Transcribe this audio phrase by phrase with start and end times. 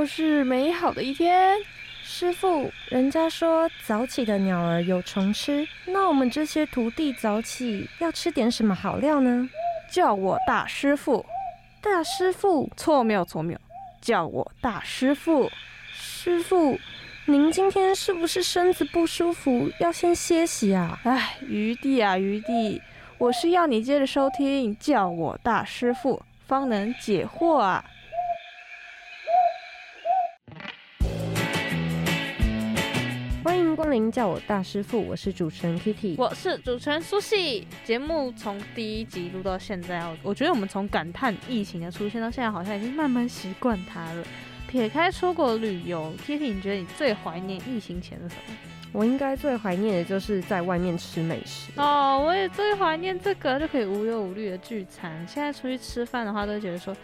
[0.00, 1.58] 又是美好的一天。
[2.02, 9.46] 师傅，人家说早起的鸟儿有虫吃，那我们这些徒弟早起要吃点什么好料呢？
[9.90, 11.26] 叫我大师傅。
[11.82, 12.70] 大师傅？
[12.78, 13.60] 错，没有错，没有。
[14.00, 15.50] 叫我大师傅。
[15.92, 16.78] 师傅，
[17.26, 20.98] 您今天是不是身子不舒服，要先歇息啊？
[21.04, 22.80] 哎，余弟啊，余弟，
[23.18, 27.84] 我是要你接着收听，叫我大师傅，方能解惑啊。
[34.00, 37.66] 迎，叫我大师傅，我是主持人 Kitty，我是主持人苏西。
[37.84, 44.24] 节目从第一集录到现在啊，我觉得我们从感叹疫情的出现到现在，好像已经慢慢习惯它了。
[44.66, 48.54] 撇开出国旅游，Kitty，你觉得你最怀念疫情前的什么？
[48.92, 55.12] 我应该最怀念的就是在外面吃美食哦，我也最怀念这个，就可以无忧无虑的聚餐。
[55.28, 56.96] 现在出去吃饭的话，都觉得说。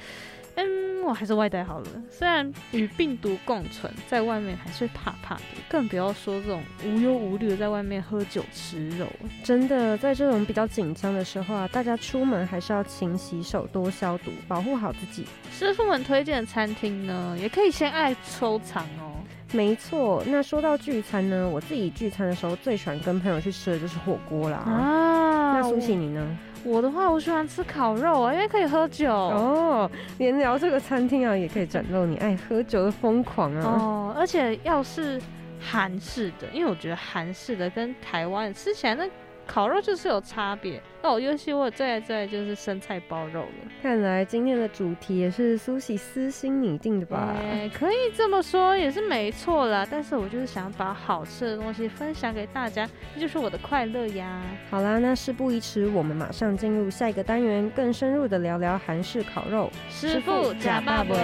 [0.57, 1.87] 嗯，我还是外带好了。
[2.11, 9.07] 虽然与病毒共存，在外面还是怕怕的，更不要说这种无忧无虑的在外面喝酒吃肉。
[9.45, 15.27] 真的，在这种比较紧张的时候啊，大家出门还是要勤洗手、多消毒，保护好自己。
[15.53, 19.13] 师傅们推荐的餐厅呢，也可以先爱收藏哦。
[19.53, 24.57] 没错，那说到聚餐呢，我自己聚餐的时候最喜欢跟朋友去吃的就是火锅啦。
[24.57, 26.39] 啊，那苏西你呢？
[26.65, 29.91] 我的话，我喜欢吃烤肉啊，因为可以喝酒哦。
[30.19, 33.63] 连聊这个餐厅啊，也可以展露你爱喝酒的疯狂啊。
[33.65, 35.21] 哦，而且要是
[35.61, 39.07] 韩式的，因为我觉得韩式的跟台湾吃起来那。
[39.47, 43.71] 烤肉就是有差别那我，尤其我最爱最爱就是生菜包肉了。
[43.83, 47.35] 看来今天的主题也是苏西私心拟定的吧？
[47.41, 49.87] 哎可以这么说，也是没错啦。
[49.89, 54.43] 但是我就是想把好吃的东西分享给大家，这就是我的快乐呀。
[54.71, 59.71] 好啦，那事不宜迟，我们马上进入下一个单元，更深入的聊聊韩式烤肉。
[59.89, 61.15] 师傅假爸爸。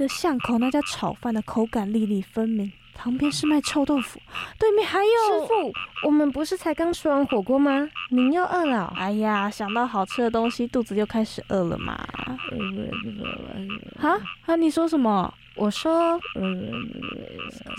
[0.00, 4.18] 得巷口那家炒饭的口感粒粒分明，旁边是卖臭豆腐，
[4.58, 5.72] 对面还有师傅。
[6.06, 7.86] 我们不是才刚吃完火锅吗？
[8.08, 8.90] 您又饿了？
[8.96, 12.02] 哎呀，想到好吃的东西，肚子就开始饿了嘛。
[13.98, 14.56] 哈啊！
[14.56, 15.32] 你说什么？
[15.54, 16.18] 我说，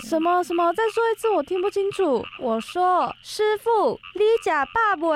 [0.04, 0.72] 什么什么？
[0.74, 2.24] 再说一次，我听不清楚。
[2.38, 5.08] 我说，师傅，你假爸爸。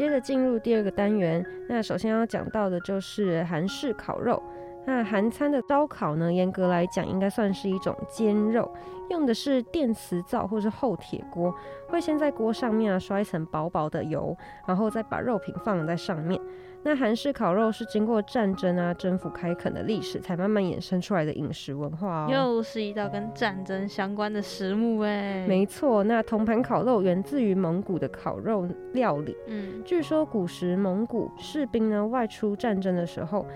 [0.00, 4.42] 接着进入第二个单元，那首先要讲到的就是韩式烤肉。
[4.86, 8.74] 那韩餐的烧烤呢，严格来讲应该算是一种煎肉，
[9.10, 11.54] 用的是电磁灶或是厚铁锅，
[11.86, 14.34] 会先在锅上面啊刷一层薄薄的油，
[14.66, 16.40] 然后再把肉品放在上面。
[16.82, 22.28] 那韩式烤肉是经过战争啊、征服、开垦的历史，才慢慢衍生出来的饮食文化哦。
[22.30, 25.46] 又是一道跟战争相关的食物哎。
[25.46, 29.36] 没错，那铜盘烤肉源自于蒙古的烤肉料理。
[29.46, 33.46] 嗯，据说古时蒙古士兵呢外出战争的时候。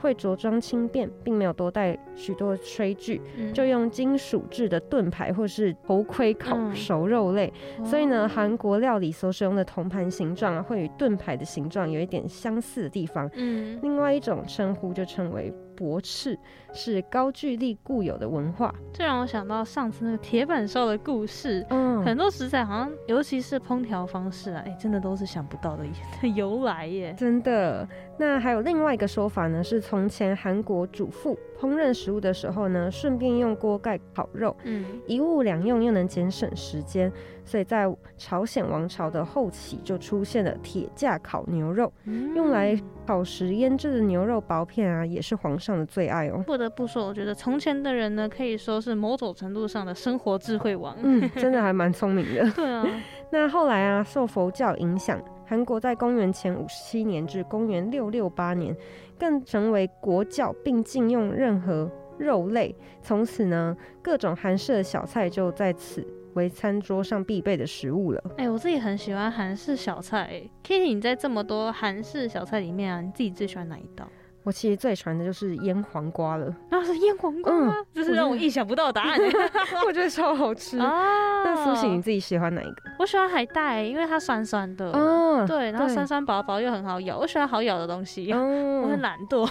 [0.00, 3.20] 会着装轻便，并没有多带许多炊具，
[3.52, 7.52] 就用金属制的盾牌或是头盔烤熟肉类。
[7.84, 13.30] 所以呢，韩国料理所使用的铜盘形状啊，会与盾牌的形状有一点相似的地方。
[13.34, 15.52] 嗯，另外一种称呼就称为。
[15.78, 16.36] 驳斥
[16.72, 21.64] 是高句丽固有的文化，这让我想到上次那个铁板烧的故事。
[21.70, 25.84] 嗯，很多食材好像，尤其是烹调方式啊，哎，真的都是想不到的
[26.34, 27.14] 由来耶。
[27.16, 27.86] 真的。
[28.18, 37.12] 那还有另外一个说法呢，是从前韩国主妇烹饪食物的时候呢，顺便用锅盖烤肉，嗯，一物两用又能节省时间，
[37.44, 37.86] 所以在
[38.16, 41.92] 朝鲜王朝的后期就出现了铁架烤牛肉，
[42.34, 42.76] 用来
[43.06, 45.68] 烤食腌制的牛肉薄片啊，也是皇上。
[45.68, 52.50] 上的最爱哦，不得不说，我觉得从前的人呢，可以说是某种程度上的生活智慧王，嗯， 真的还蛮聪明的。
[52.50, 52.84] 对啊，
[53.30, 58.76] 那后来啊，受佛教影响，韩国在公元前五十七年至公元六六八年，
[59.18, 62.74] 更成为国教，并禁用任何肉类。
[63.00, 68.22] 从此呢，各种韩式的小菜就在此为餐桌上必备的食物了。
[68.36, 70.42] 哎，我自己很喜欢韩式小菜。
[70.62, 74.08] Kitty，你在这么多韩式小菜里面啊，你自己最喜欢哪一道？
[74.48, 77.74] 我其实最喜欢的就是腌黄瓜了，那是腌黄瓜吗？
[77.92, 79.20] 这是让我意想不到的答案，
[79.86, 81.44] 我觉得超好吃啊！
[81.44, 82.76] 那苏醒你自己喜欢哪一个？
[82.98, 89.46] 我喜欢海带，因为它酸酸的，哦，对，然后酸酸薄薄又很好咬，我喜欢好咬的东西，我很懒惰。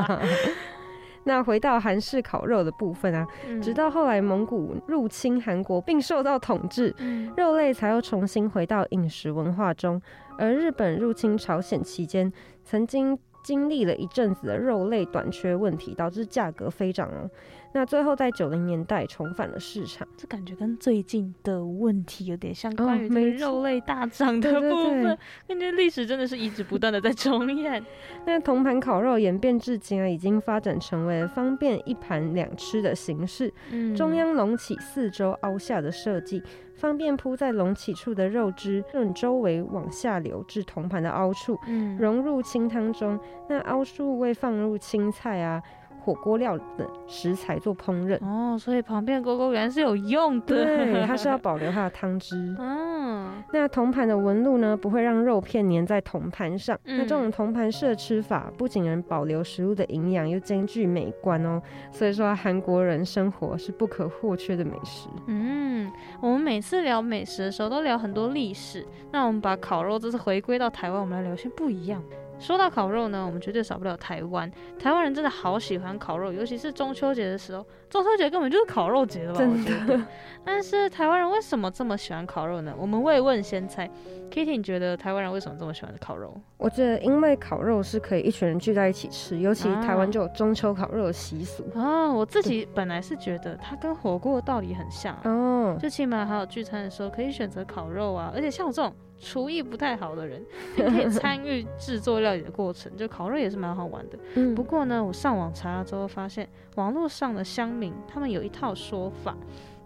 [1.24, 3.26] 那回到韩式烤肉的部分啊，
[3.62, 6.94] 直到后来蒙古入侵韩国并受到统治，
[7.34, 9.98] 肉类才又重新回到饮食文化中，
[10.36, 12.30] 而日本入侵朝鲜期间，
[12.62, 13.18] 曾经。
[13.46, 17.30] 经历了一阵子的肉类短缺问题，导致价格飞涨哦。
[17.76, 24.68] 那最后在九零年代重返了市场，这感觉跟最近的问题有点像，关于这个肉类大涨的部
[25.02, 27.84] 分，感觉历史真的是一直不断的在重演。
[28.24, 33.52] 那铜盘烤肉演变至今啊，已经发展成为方便一盘两吃的形式，
[33.94, 36.42] 中央隆起，四周凹下的设计。
[36.76, 41.58] 方便铺在隆起处的肉汁顺周围往下流至铜盘的凹处，
[41.98, 43.18] 融入清汤中。
[43.48, 45.62] 那凹处会放入青菜啊。
[46.06, 52.54] 火锅料等食材做烹饪哦，所以旁边的锅锅原来是有用的，对，它是要 保留它的汤汁。
[52.60, 56.78] 嗯，那铜盘的纹路呢，不会让肉片粘在铜盘上。
[56.84, 61.60] 那这种铜盘式的吃法，不仅能保留食物的营养，又兼具美观哦。
[61.90, 65.08] 所以说，韩国人生活是不可或缺的美食。
[65.26, 68.86] 嗯，我们每次聊美食的时候，都聊很多历史。
[69.10, 72.00] 那我们把烤肉这次回归到台湾，我们来聊些不一样。
[72.38, 74.50] 说到烤肉呢，我们绝对少不了台湾。
[74.78, 77.66] 台湾人真的好喜欢烤肉，尤其是中秋节的时候。
[77.96, 80.02] 中秋节根本就是烤肉节了，真的。
[80.44, 82.74] 但是台湾人为什么这么喜欢烤肉呢？
[82.78, 83.90] 我们未问先猜。
[84.30, 86.38] Kitty，你觉得台湾人为什么这么喜欢烤肉？
[86.58, 91.64] 我觉得因为烤肉是可以一群人聚在一起吃，尤其台湾就有中秋烤肉的习俗。
[91.74, 95.16] 啊，我自己本来是觉得它跟火锅的道理很像。
[95.24, 98.92] 哦，就起码还有聚餐的时候可以选择烤肉啊，而且像我这种。
[99.18, 100.44] 厨艺不太好的人，
[100.76, 104.18] 你可以参与制作料理的过程，就烤肉也是蛮好玩的。
[104.34, 109.36] 嗯，不过呢，我上网查了之后发现，网络上的乡民他们有一套说法，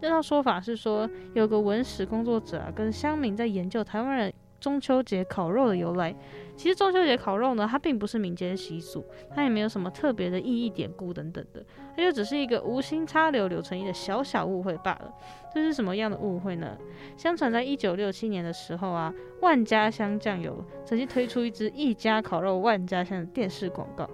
[0.00, 6.14] 这套说法是说，有个文史工作者啊，跟乡民在研究台湾人中秋节烤肉的由来。
[6.54, 9.02] 其实中秋节烤肉呢，它并不是民间习俗，
[9.34, 11.64] 它也没有什么特别的意义典故等等的，
[11.96, 15.10] 它就只是一个无心插柳柳成荫的小小误会罢了。
[15.54, 16.76] 这是什么样的误会呢？
[17.16, 24.08] 相传在一九六七年的时候啊，万家香酱油曾经推出一支一家烤肉万家香的电视广告。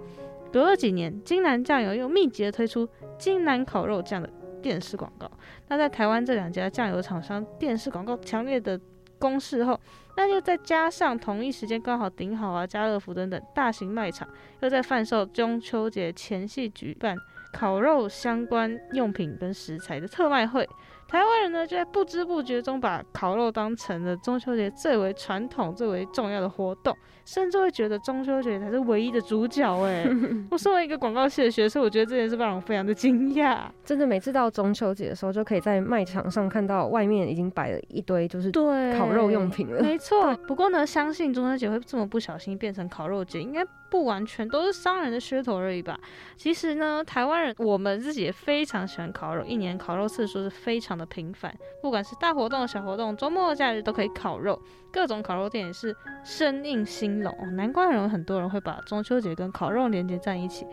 [0.57, 2.89] 隔了几年，金南酱油又密集的推出
[3.19, 4.27] 金南烤肉酱的
[4.59, 5.29] 电视广告。
[5.67, 8.81] 那在台湾这两家酱油厂商电视广告强烈的
[9.19, 9.79] 攻势后，
[10.15, 14.27] 那就再加上同一时间刚好顶好啊，家乐福等等大型卖场
[14.61, 17.15] 又在贩售中秋节前夕举办
[17.53, 20.67] 烤肉相关用品跟食材的特卖会。
[21.07, 29.73] 台湾人呢，就在不知不觉中把烤肉当成了中秋节最为传统、最为重要的活动，甚至会觉得中秋节才是唯一的主角。
[29.83, 30.05] 哎，
[30.51, 33.59] 我身为一个广告系的学生，我觉得这件事让我非常的惊讶。
[33.85, 39.81] 真的，每次到中秋节的时候，就可以在卖场上看到外面已经摆了一堆就是对烤肉用品了。
[39.81, 40.35] 没错。
[40.45, 43.65] 不过呢，相信中秋节会这么不小心变成烤肉节，应该。
[43.89, 45.97] 不完全都是商人的噱头而已吧。
[46.35, 51.53] 其实呢，台湾人我们自己也非常喜欢烤肉，一年烤肉次数是非常的频繁。
[51.81, 54.59] 不管是大活动、小活动、周末、假日都可以烤肉，
[54.91, 57.33] 各种烤肉店也是生意兴隆。
[57.55, 60.65] 难怪有很多人会把中秋节跟烤肉连接在一起。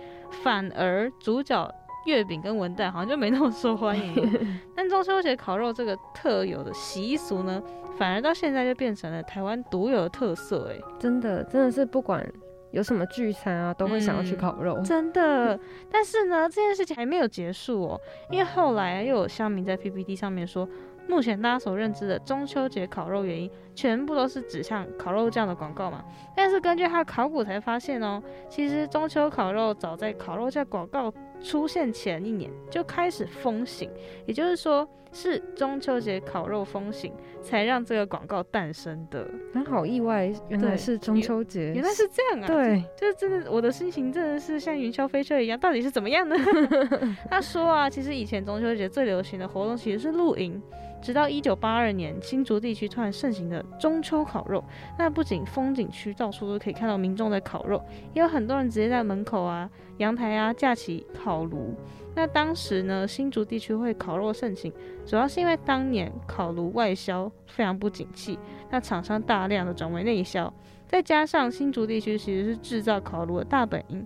[0.42, 1.72] 反而主角
[2.06, 4.14] 月饼跟文旦好像就没那么受欢迎。
[4.74, 7.62] 但中秋节烤肉这个特有的习俗呢，
[7.96, 10.70] 反而到现在就变成了台湾独有的特色。
[10.70, 12.26] 哎，真的，真的是不管。
[12.74, 15.58] 有什么聚餐啊，都会想要去烤肉，真的。
[15.90, 18.00] 但是呢，这件事情还没有结束哦，
[18.30, 20.68] 因为后来又有乡民在 PPT 上面说，
[21.08, 26.04] 目前大家所认知的中秋节烤肉原因，全部都是指向烤肉酱的广告嘛。
[26.34, 31.12] 但是根据他的考古才发现哦，其实中秋烤肉早在烤肉酱广告
[31.44, 33.88] 出现前一年就开始风行，
[34.26, 34.88] 也就是说。
[35.16, 39.24] 是中秋节烤肉风行，才让这个广告诞生的。
[39.52, 42.48] 很好意外，原来是中秋节，原来是这样啊！
[42.48, 46.34] 对，就是真的，我的心情真的是像云霄飞车一样，到底是怎么样呢？
[47.30, 50.60] 他说啊，其实以前中秋节最流行的活动其实是露营。
[51.04, 54.64] 直到一九八二年，新竹地区突然盛行的中秋烤肉，
[54.98, 57.84] 那不仅风景区到处都可以看到民众在烤肉，
[58.14, 59.68] 也有很多人直接在门口啊、
[59.98, 61.74] 阳台啊架起烤炉。
[62.14, 64.72] 那当时呢，新竹地区会烤肉盛行，
[65.04, 68.38] 主要是因为当年烤炉外销非常不景气，
[68.70, 70.50] 那厂商大量的转为内销，
[70.88, 74.02] 再加上新竹地区其实是制造烤炉的大本营。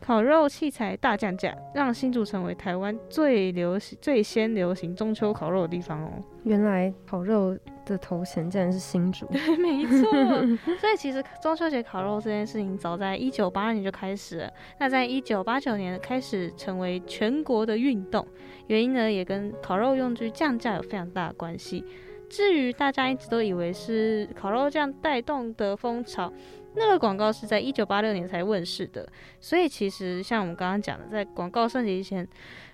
[0.00, 6.10] 烤肉器材大降价，让新竹成为台湾最流行、最先流行中秋烤肉的地方哦。
[6.44, 10.10] 原来烤肉的头衔竟然是新竹，对， 没错。
[10.80, 14.50] 所以其实中秋节烤肉这件事情，早在一九八二年就开始了。
[14.78, 18.26] 那在一九八九年开始成为全国的运动，
[18.68, 21.84] 原因呢也跟烤肉用具降价有非常大的关系。
[22.30, 26.32] 至于大家一直都以为是烤肉酱带动的风潮。
[26.74, 29.08] 那个广告是在一九八六年才问世的，
[29.40, 32.26] 所以其实像我们刚刚讲的，在广告升级之前，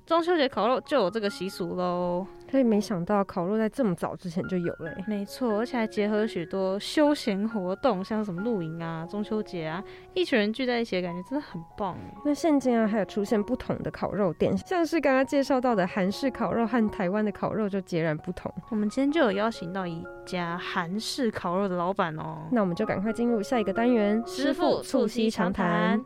[0.07, 2.27] 中秋节烤肉就有这个习俗喽。
[2.49, 4.95] 所以没想到烤肉在这么早之前就有了。
[5.09, 9.83] 没错，而且还结合许多休闲活动，像什么露营啊、中秋节啊，
[10.15, 11.99] 一群人聚在一起的感觉真的很棒。
[12.25, 18.53] 那现今啊，还有出现不同的烤肉店，像是刚刚介绍到的韩式烤肉和台湾的烤肉就截然不同。
[18.71, 22.47] 我们今天就有邀请到一家韩式烤肉的老板哦。
[22.53, 26.01] 那我们就赶快进入下一个单元，师傅促膝长谈。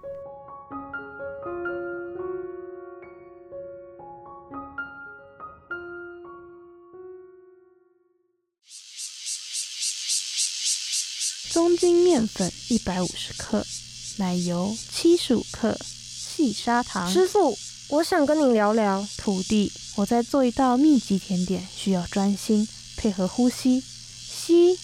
[11.51, 13.67] 中筋面粉一百五十克，
[14.19, 17.13] 奶油七十五克，细砂糖。
[17.13, 19.05] 师傅，我想跟你聊聊。
[19.19, 24.79] 徒弟，我在做一道秘籍甜点，需要专心配合呼吸，吸，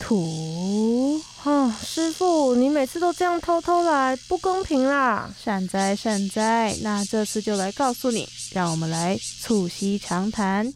[0.00, 1.20] 吐。
[1.44, 5.32] 哦，师傅，你每次都这样偷偷来，不公平啦！
[5.42, 10.74] 善哉善哉，那这次就来告诉你，让我们来促膝长谈。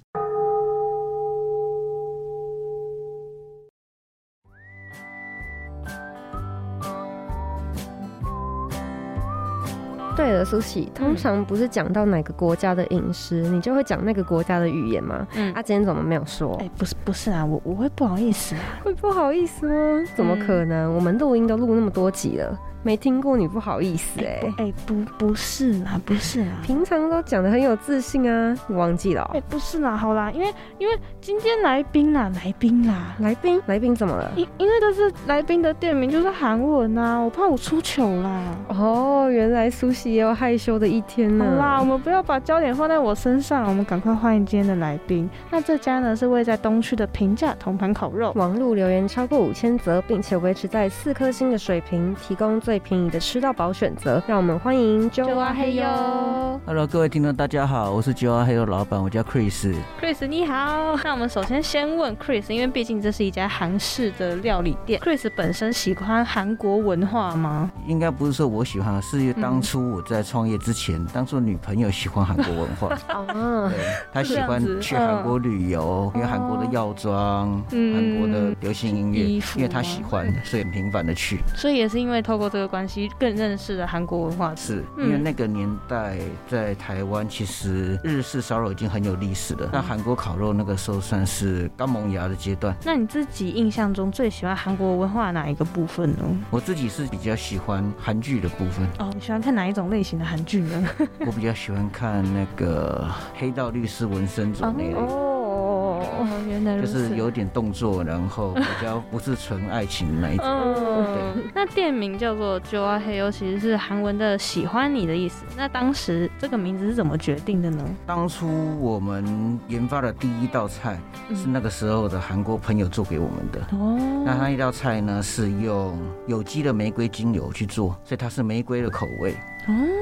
[10.19, 15.25] 对了，苏喜，通常不是讲到哪个国家的饮食，你就会讲那个国家的语言吗？
[15.37, 16.57] 嗯，啊，今天怎么没有说？
[16.61, 20.05] 哎，不是不是啊，我我会不好意思啊，会不好意思吗？
[20.17, 20.93] 怎么可能？
[20.93, 22.59] 我们录音都录那么多集了。
[22.83, 29.31] 没听过你不好意思哎哎不不是啦 不是啦，平常都讲的很有自信啊，你忘记了？
[29.35, 34.31] 哎不是啦，好啦，因为因为今天来宾啦，来宾啦，来宾来宾怎么了？
[34.37, 38.43] 因因为都是来宾的店名就是韩文呐，我怕我出糗啦。
[38.69, 41.45] 哦，原来苏西也有害羞的一天呢。
[41.45, 45.29] 好啦，我们不要把焦点放在我身上，我们赶快欢迎今天的来宾。
[45.51, 54.23] 那这家呢是位在东区的平价铜盘烤肉，网络留言超过五千则，并且维持在四颗星的水平，提供最便宜的吃到饱选择。
[54.27, 56.61] 让我们欢迎 Jo 啊黑哟。
[56.67, 59.75] Hello，各位听众大家好，我是 Jo 啊黑哟老板，我叫 Chris。
[59.99, 60.95] Chris 你好。
[61.03, 65.01] 那我们首先先问 Chris，因为毕竟这是一家韩式的料理店。
[65.01, 67.71] Chris 本身喜欢韩国文化吗？
[67.87, 72.95] 应该不是说我喜欢，是当初我在创业之前，当初女朋友喜欢韩国文化。
[73.33, 73.67] 嗯。
[73.73, 73.79] 对，
[74.13, 79.23] 她喜欢去韩国旅游，因为韩国的药妆，韩国的流行音乐，
[79.57, 81.39] 因为她喜欢，所以很频繁的去。
[81.57, 84.55] 所以也是因为透过这个关系，更认识了韩国文化。
[84.57, 89.71] 是因为那个年代在台湾，其实日式烧肉已经很有历史了。
[89.73, 92.77] 那韩国烤肉那个时候算是刚萌芽的阶段。
[92.85, 96.25] 那你自己印象中最喜欢韩国文化哪一个部分呢？
[96.51, 98.87] 我自己是比较喜欢韩剧的部分。
[98.99, 100.89] 哦，你喜欢看哪一种类型的韩剧呢？
[101.27, 104.95] 我比较喜欢看那个黑道律师纹身组那类。
[104.95, 106.03] 哦，
[106.49, 110.47] 原来就是有点动作，然后比较不是纯爱情那一种。
[110.47, 111.28] 对，
[111.59, 115.45] 那店名叫做 Joa Heo，其实是韩文的喜欢你的意思。
[115.57, 117.85] 那当时这个名字是怎么决定的呢？
[118.07, 118.47] 当初
[118.79, 121.01] 我们研发的第一道菜
[121.35, 123.59] 是那个时候的韩国朋友做给我们的。
[123.77, 125.99] 哦，那他一道菜呢是用
[126.29, 129.35] 有机的玫瑰精油去做，所以它是玫瑰的口味。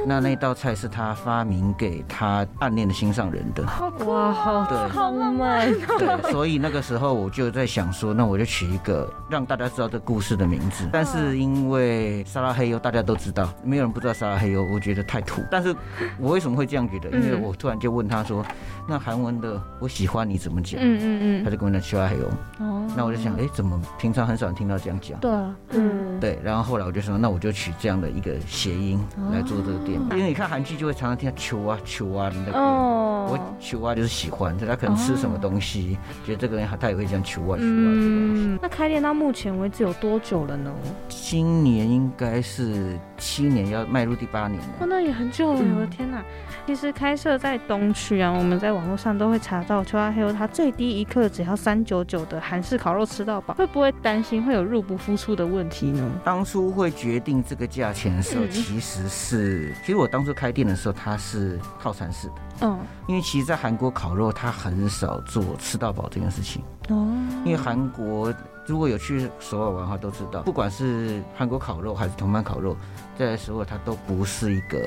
[0.07, 3.63] 那那道菜是他发明给他暗恋的心上人的。
[4.07, 5.73] 哇，好对，好浪漫。
[5.99, 10.89] 对，所以那个时候我就在想说，那我就取一个让大家知道这故事的名字。
[10.93, 15.43] 但是因为沙拉黑油大家都知道，没有人不知道沙拉黑油，我觉得太土。
[15.51, 15.75] 但是
[16.19, 17.11] 我为什么会这样觉得？
[17.11, 18.45] 因为我突然就问他说。
[18.89, 20.81] 那韩文的我喜欢你怎么讲？
[20.81, 22.31] 嗯嗯嗯，他就跟我讲沙拉黑油。
[22.61, 25.19] 哦，那我就想，哎，怎么平常很少听到这样讲？
[25.19, 26.39] 对啊，嗯，对。
[26.45, 32.59] 然后后来我就说，那我就取这样的一个谐音来做这个店，因为你看韩剧就会常常听到求啊求啊的那个。
[32.59, 33.03] 哦。
[33.29, 37.91] 我求啊就是喜欢，他可能吃什么东西，觉得这个人他也会这样求啊求啊。
[37.97, 38.59] 嗯。
[38.63, 40.73] 那开店到目前为止有多久了呢？
[41.09, 44.69] 今年应该是七年，要迈入第八年了。
[44.81, 46.23] 哦，那也很久了，我的天哪！
[46.67, 56.11] 其实开设在东区啊，我们在网络上都会查到，秋阿黑油它最低一克只要三九九的韩式烤肉吃到饱，会不会担心会有入不敷出的问题呢？
[56.25, 67.07] 当初会决定这个价钱的时候，其实是，其实我当初开店的时候，它是套餐式的，嗯，因为其实，在韩国烤肉，它很少做吃到饱这件事情，哦，
[67.45, 68.35] 因为韩国
[68.67, 72.77] 如果有去首尔玩的话，都知道，不管是韩国烤肉还是同班烤肉，
[73.17, 74.83] 在首尔它都不是一个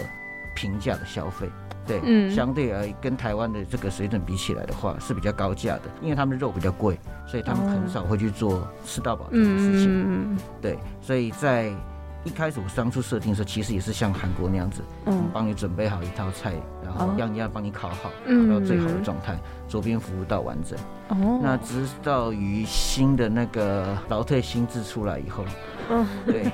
[0.53, 1.49] 平价的消费。
[1.89, 9.87] 对，嗯，相对而跟台湾的这个水准比起来的话，是比较高价的，因为他们的肉比较贵，所以他们很少会去做吃到饱这件事情。
[9.89, 11.73] 嗯对，所以在
[12.23, 16.53] 一开始我当初设定的时候，其实也是像韩国那样子，嗯，帮你准备好一套菜，
[16.83, 19.35] 然后样样帮你烤好，烤到最好的状态，
[19.67, 20.77] 左边服务到完整。
[21.07, 25.43] 哦，那直到于新的那个劳退新制出来以后。
[25.89, 26.45] 嗯，对。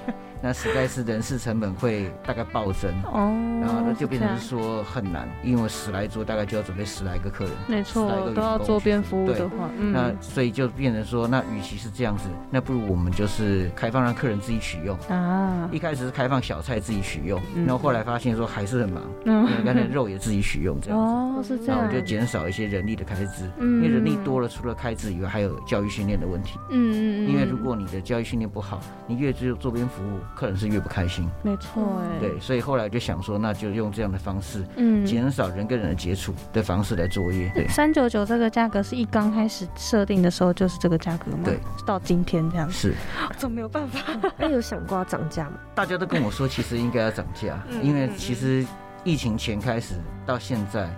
[0.42, 2.92] 那实在是人事成本会大概暴增。
[3.06, 14.96] 哦，然后那就变成说很难，因为十来桌大概就要准备十来个客人，没错，都要做边服务的话，那所以就变成说，那与其是这样子，那不如我们就是开放让客人自己取用。
[15.10, 15.68] 啊。
[15.72, 31.30] 一开始是开放小菜自己取用，然后后来发现说还是很忙，嗯，刚才肉也自己取用这样子，哦，是这样，那我就减少一些人力的开支，嗯，因为人力多了，除了开支以外，还有教育训练的问题，嗯嗯嗯，因为如果你的教育训练不好，你越只有周边服务，客人是越不开心。
[31.44, 37.52] 没错，哎，对，所以后来就想说，那就用这样的方式，嗯，减少人跟人的接触的方式来作业。
[37.54, 41.40] 对，三九九这个价格是一刚开始设定的时候就是这个价格吗？
[41.46, 42.94] 对，到今天这样是，
[43.38, 44.00] 怎么没有办法？
[44.38, 45.58] 那有想过要涨价吗？
[45.74, 48.66] 大家都跟我说，其实应该要涨价，因为其实
[49.04, 50.90] 疫情前开始到现在。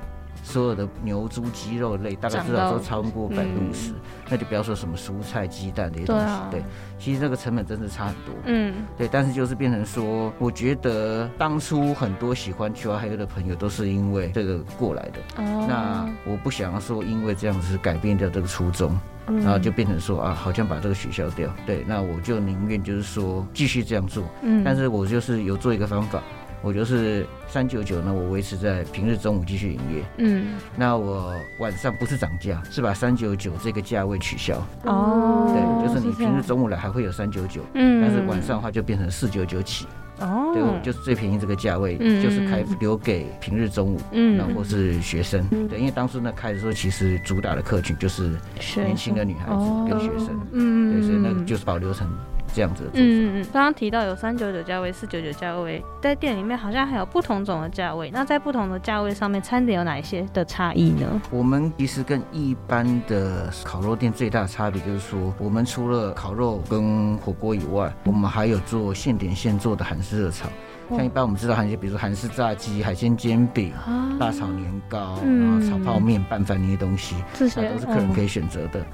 [0.47, 3.91] 所有的牛、猪、鸡肉类大概至少都超过百分之五十，
[4.29, 6.25] 那就不要说什么蔬菜、鸡蛋这些东西。
[6.49, 6.63] 对，
[6.97, 8.33] 其实这个成本真的差很多。
[8.45, 15.43] 嗯，对，但是就是变成说，我觉得当初很多喜欢去海游的朋友都是因为这个过来的。
[15.43, 21.53] 哦，那我不想要说因为这样子改变掉这个初衷，然后就变成说啊，好像把这个取消掉。
[21.65, 24.23] 对，那我就宁愿就是说继续这样做。
[24.43, 26.23] 嗯，但是我就是有做一个方法。
[26.67, 30.03] 我就是三九九呢，我维持在平日中午继续营业。
[30.17, 34.61] 嗯，那我晚上不是涨价，是把三九九这个价位取消。
[34.83, 39.87] 哦，对，就是你平日中午来还会有三九九，嗯，但是晚上的话就变成四九九起。
[40.19, 45.47] 哦，对，就是最便宜这个价位，就是开留给平日中午，嗯，然后是学生。
[45.69, 48.35] 对，因为当初呢开的时候，其实主打的客群就是
[48.75, 50.37] 年轻的女孩子跟学生。
[50.51, 52.05] 嗯，对，所以那个就是保留成。
[52.53, 58.09] 这样子，嗯嗯嗯，刚刚提到有三九九价位、四九九价位，在店里面好像还有不同种的价位。
[58.11, 61.21] 那在不同的价位上面，餐点有哪一些的差异呢？
[61.29, 70.47] 我们其实跟一般的烤肉店最大的差别就是说，我们除了烤肉跟火锅以外，我们还有做现点现做的韩式热炒。
[70.89, 73.73] 像一般我们知道韩式，比如说韩式炸鸡、海鲜煎饼、
[74.19, 78.85] 大炒年糕，然后炒泡面、拌饭那些东西，这些都是客人可以选择的。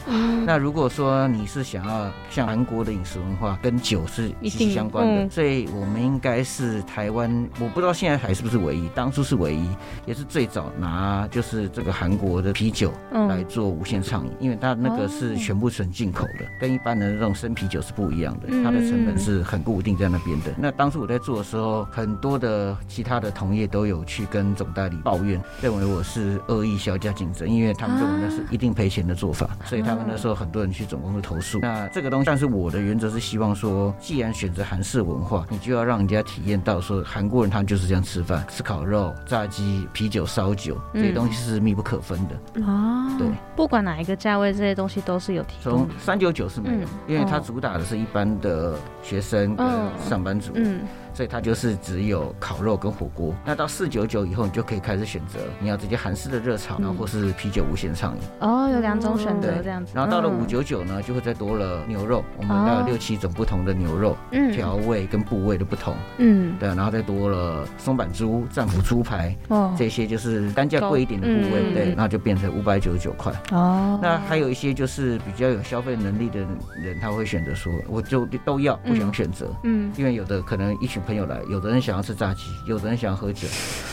[0.45, 9.69] 那如果说你是想要像韩国的饮食文化跟酒是息息相关的，所以我们应该是台湾，我不知道现在还是不是唯一，当初是唯一，
[10.05, 20.51] 也是最早拿就是这个韩国的啤酒来做无限畅饮，因为它那个是全部纯进口的，跟一般的那种生啤酒是不一样的，它的成本是很固定在那边的。
[20.57, 21.82] 那当初我在做的时候。
[21.91, 31.59] 很多的其他的同业都有去跟总代理抱怨，认为我是恶意销价竞争，因为他们认为那是一定赔钱的做法，所以他们那时候很多人去总公司投诉。
[31.59, 43.15] 那这个东西，但是我的原则是希望说，既然选择韩式文化，你就要让人家体验到说韩国人他们就是这样吃饭，吃烤肉、炸鸡、啤酒、烧酒这些东西是密不可分的啊。
[43.17, 45.73] 对，不管哪一个价位，这些东西都是有提供。
[45.73, 49.67] 从三九九是没有，因为它主打的是一般的学生跟
[50.09, 50.51] 上班族。
[50.55, 50.81] 嗯。
[51.13, 53.33] 所以它就是只有烤肉跟火锅。
[53.45, 58.21] 那到四九九以后，你就可以开始选择，你要直接韩式的热炒，然后或是啤酒无限畅饮。
[58.39, 59.91] 哦，有两种选择这样子。
[59.93, 73.31] 然后到了五九九呢，就会再多了牛肉，我们大概六七种不同的牛肉，嗯，调味跟部位的不同，嗯，对，然后再多了松板猪、战斧猪排，哦，这些就是单价贵一点的部位，对，然后就变成五百九十九块。
[73.51, 76.39] 哦，那还有一些就是比较有消费能力的
[76.75, 81.02] 人，他会选择说，我就都要，不想选择，嗯，因为有的可能一群。
[81.03, 83.47] 朋友来，有的人想要吃炸鸡，有的人想要喝酒，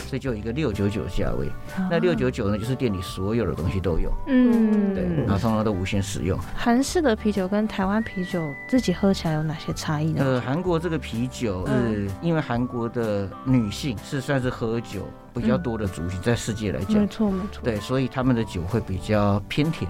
[0.07, 1.51] 所以就一个六九九价位。
[1.89, 6.39] 那六九九呢，就是店里所有的东西都有，嗯，对，然后通常都无限使用。
[6.55, 10.23] 韩式的啤酒跟台湾啤酒自己喝起来有哪些差异呢？
[10.23, 19.89] 呃，韩国这个啤酒是因为韩国的女性是算是喝酒比较多的族群，在世界来讲，没错没错，对，所以他们的酒会比较偏甜，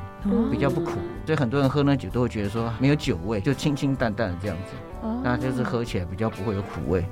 [0.51, 0.91] 比较不苦，
[1.25, 4.75] 所以很多人喝那酒都会觉得说没有酒味，就清清淡淡的这样子。
[5.24, 7.04] 那就是喝起来比较不会有苦味。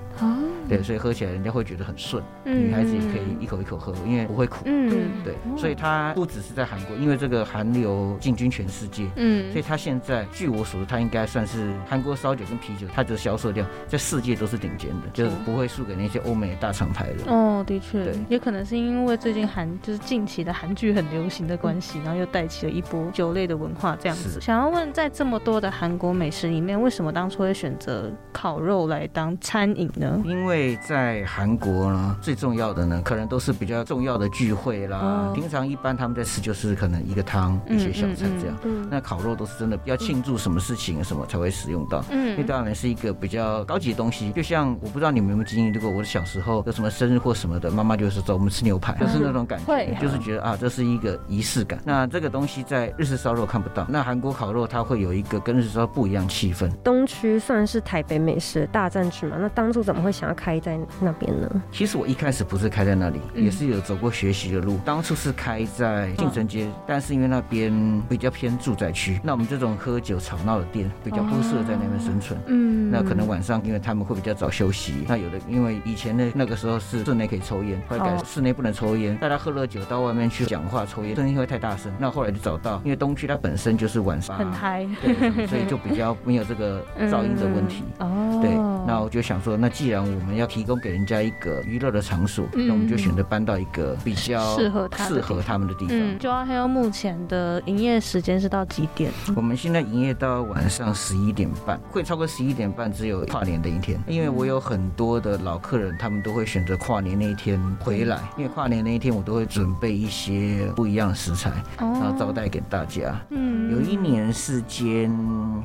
[0.68, 4.58] 对，所以喝起来人家会觉得很顺，女孩子也可以一口一口喝，因为不会苦。
[4.66, 17.32] 嗯，对，所以它不只是在韩国，因为这个韩流进军全世界，嗯，所以它现在据我所知，它应该算是韩国烧酒跟啤酒，它的销售量在世界都是顶尖的，就是不会输给那些欧美大厂牌的。
[17.32, 18.14] 哦，的确，对。
[18.30, 24.40] 也可能是因为最近韩就是近期的韩剧很流行的关系，然后又带起了一波酒类的文化这样子。
[24.40, 30.22] 想要问，在这么多的韩国美食里面，为什么当初会选择烤肉来当餐饮呢？
[30.26, 35.32] 因为为在韩国呢，最重要的呢，可能都是比较重要的聚会啦。
[35.36, 38.58] 平常一般他们在吃就是可能一个汤、一些小菜这样。
[38.90, 42.04] 那烤肉都是真的要庆祝什么事情什么才会使用到。
[42.10, 44.32] 嗯，因为对他们是一个比较高级的东西。
[44.32, 51.80] 就像我不知道你们有没有经历过，我的小时候有什么生日或什么的，妈妈就是说我们吃牛排，就是那种感觉，就是觉得啊，这是一个仪式感。
[51.86, 53.86] 那这个东西在日式烧肉看不到。
[53.88, 56.68] 那韩国烤肉它会有一个跟日式烧不一样气氛。
[56.84, 59.38] 东区算是台北美食大战区嘛？
[59.40, 61.62] 那当初怎么会想要开在那边呢？
[61.72, 64.80] 其实我一开始不是开在那里，也是有走过学习的路。
[64.84, 72.40] 当初是开在晋城街，但是因为那边比较偏住宅区，那我们这种喝酒吵闹的店比较不适合在那边生存。
[72.48, 75.06] 嗯，那可能晚上因为他们会比较早休息。
[75.08, 81.92] 那有的因为以前的那个时候是室内可以抽烟，后来改室内不能抽烟，大家喝了酒到外面去讲话抽烟，声音会太大声。
[82.00, 87.59] 那后来就找到，因为东区它本身就是晚上很嗨，对，所以就比较没有这个噪音的问 题。
[88.00, 88.52] 哦，对，
[88.88, 95.98] 那我就想说，那既然我们要提供给人家一个娱乐的场所，那我们就选择搬到一个比较适合适合他们的地方。
[95.98, 99.12] 嗯，就还有目前的营业时间是到几点？
[99.36, 104.00] 我们现在营业到晚上十一点半，会超过十一点半，只有跨年的一天。
[104.08, 113.20] 因为我有很多的老客人，他们都会选择跨年那一天回来，因为跨年那一天我都会准备一些不一样的食材，然后招待给大家。
[113.30, 115.12] 嗯，有一年是煎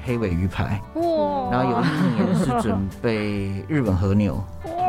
[0.05, 4.43] 黑尾鱼排，哇，然后有一年是准备日本和牛。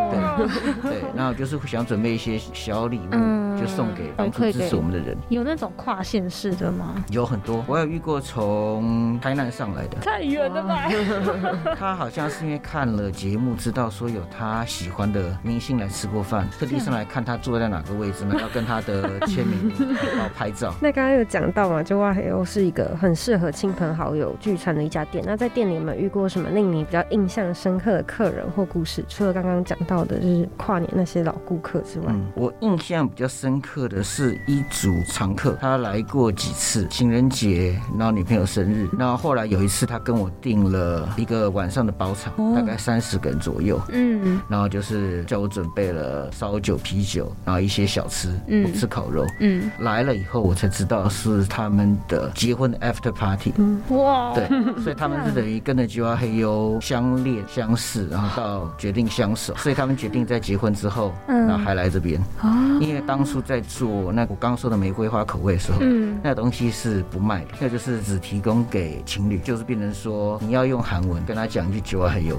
[0.07, 0.47] 对
[0.83, 5.17] 对，然后就是想准备一些小礼物，就送给当初支持我们的人。
[5.29, 7.03] 有那种跨县市的吗？
[7.09, 10.87] 有很多，我有遇过从台南上来的，太远了吧？
[11.75, 18.35] 他好像是因为看了节目，知道说有他喜欢的明星来吃过饭，特地上来看他坐在哪个位置呢？
[18.39, 19.73] 要跟他的签名
[20.15, 20.71] 然后拍照。
[20.79, 25.23] 那刚刚有讲到嘛，就哇黑又是一个很适合亲朋好友聚餐的一家店。
[25.25, 29.03] 那在店里有没有遇过什么令你比较印象深刻的客人或故事？
[29.09, 30.05] 除了刚刚讲到。
[30.05, 53.51] 的就是跨年那些老顾客之外，我印象比较深刻的是一组常客，他来过几次情人节，然后女朋友生日，然后后来有一次他跟我订了一个晚上的包场，大概三十个人左右，嗯，然后就是叫我准备了烧酒、啤酒，然后一些小吃，嗯，吃烤肉，嗯，来了以后我才知道是他们的结婚的 after party，
[53.89, 54.47] 哇，对，
[54.83, 59.95] 所以他们是等于跟着吉娃黑优相恋相识，然后到决定相守，所以他们。
[59.95, 61.47] 决定在结婚之后，嗯。
[61.47, 62.21] 然后还来这边，
[62.81, 66.19] 因为当初在做那我刚刚说的玫瑰花口味的时候，嗯。
[66.21, 72.37] 那东西是不卖的，那就是只提供给情侣，就是变成说你要用韩文跟他讲一句“酒还有”，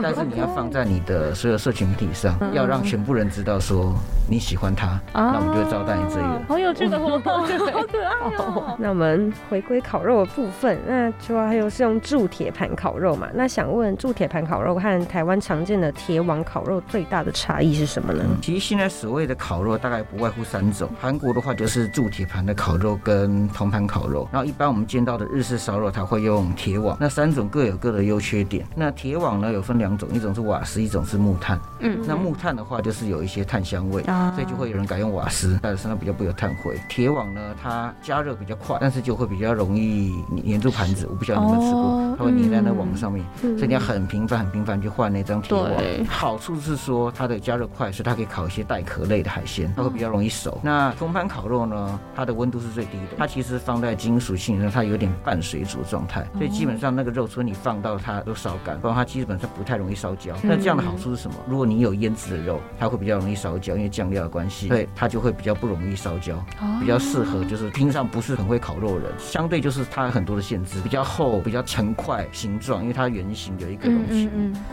[0.00, 3.92] 但是你要放在你的所有社群媒体上，要让全部人知道说
[4.30, 6.42] 你喜欢他，那我们就会招待你这一个。
[6.46, 7.32] 好有趣的活动，
[7.72, 8.76] 好可爱哦。
[8.78, 13.28] 那我们回归烤肉的部分，那酒还有是用铸铁盘烤肉嘛？
[13.32, 16.32] 那想问铸铁盘烤肉和台湾常见的铁网。
[16.44, 18.24] 烤肉最大的差异是什么呢？
[18.42, 20.88] 其实现在所谓的烤肉大概不外乎三种。
[21.00, 26.96] 韩国的话就是铸铁盘的烤肉跟铜盘烤肉，然后一般我们见到的日式烧肉，它会用铁网。
[26.98, 28.66] 那三种各有各的优缺点。
[28.74, 31.60] 那铁网呢有分两种，一种是瓦斯，一种是木炭。
[31.80, 36.74] 嗯，那木炭的话就是有一些碳香味，所以就会有人改用瓦斯，但是身上比较不有炭灰。
[36.88, 40.12] 铁网呢，它加热比较快，但是就会比较容易
[40.46, 41.06] 粘住盘子。
[41.08, 45.70] 我不晓得你们吃过，它会粘在那网上面，所以你要很频繁、很频繁去换那张铁网。
[46.08, 46.38] 好。
[46.42, 50.58] 处是说它的加热快，所以它可以烤一些带壳类的海鲜，它会比较容易熟。
[50.60, 60.34] 那铜盘烤肉呢，它的温度是最低的，它其实放在金属性上，它有点半水煮状态，所以基本上那个肉，除了你放到它都烧干，不然它基本上不太容易烧焦。
[60.42, 61.36] 那这样的好处是什么？
[61.46, 66.44] 如果你有腌制的肉，它会比较容易烧焦，因为酱料的关系，对它就会比较不容易烧焦，
[66.80, 69.12] 比较适合就是平常不是很会烤肉的人。
[69.16, 74.28] 相对就是它很多的限制，比较厚，比较成块形状，因为它圆形有一个东西，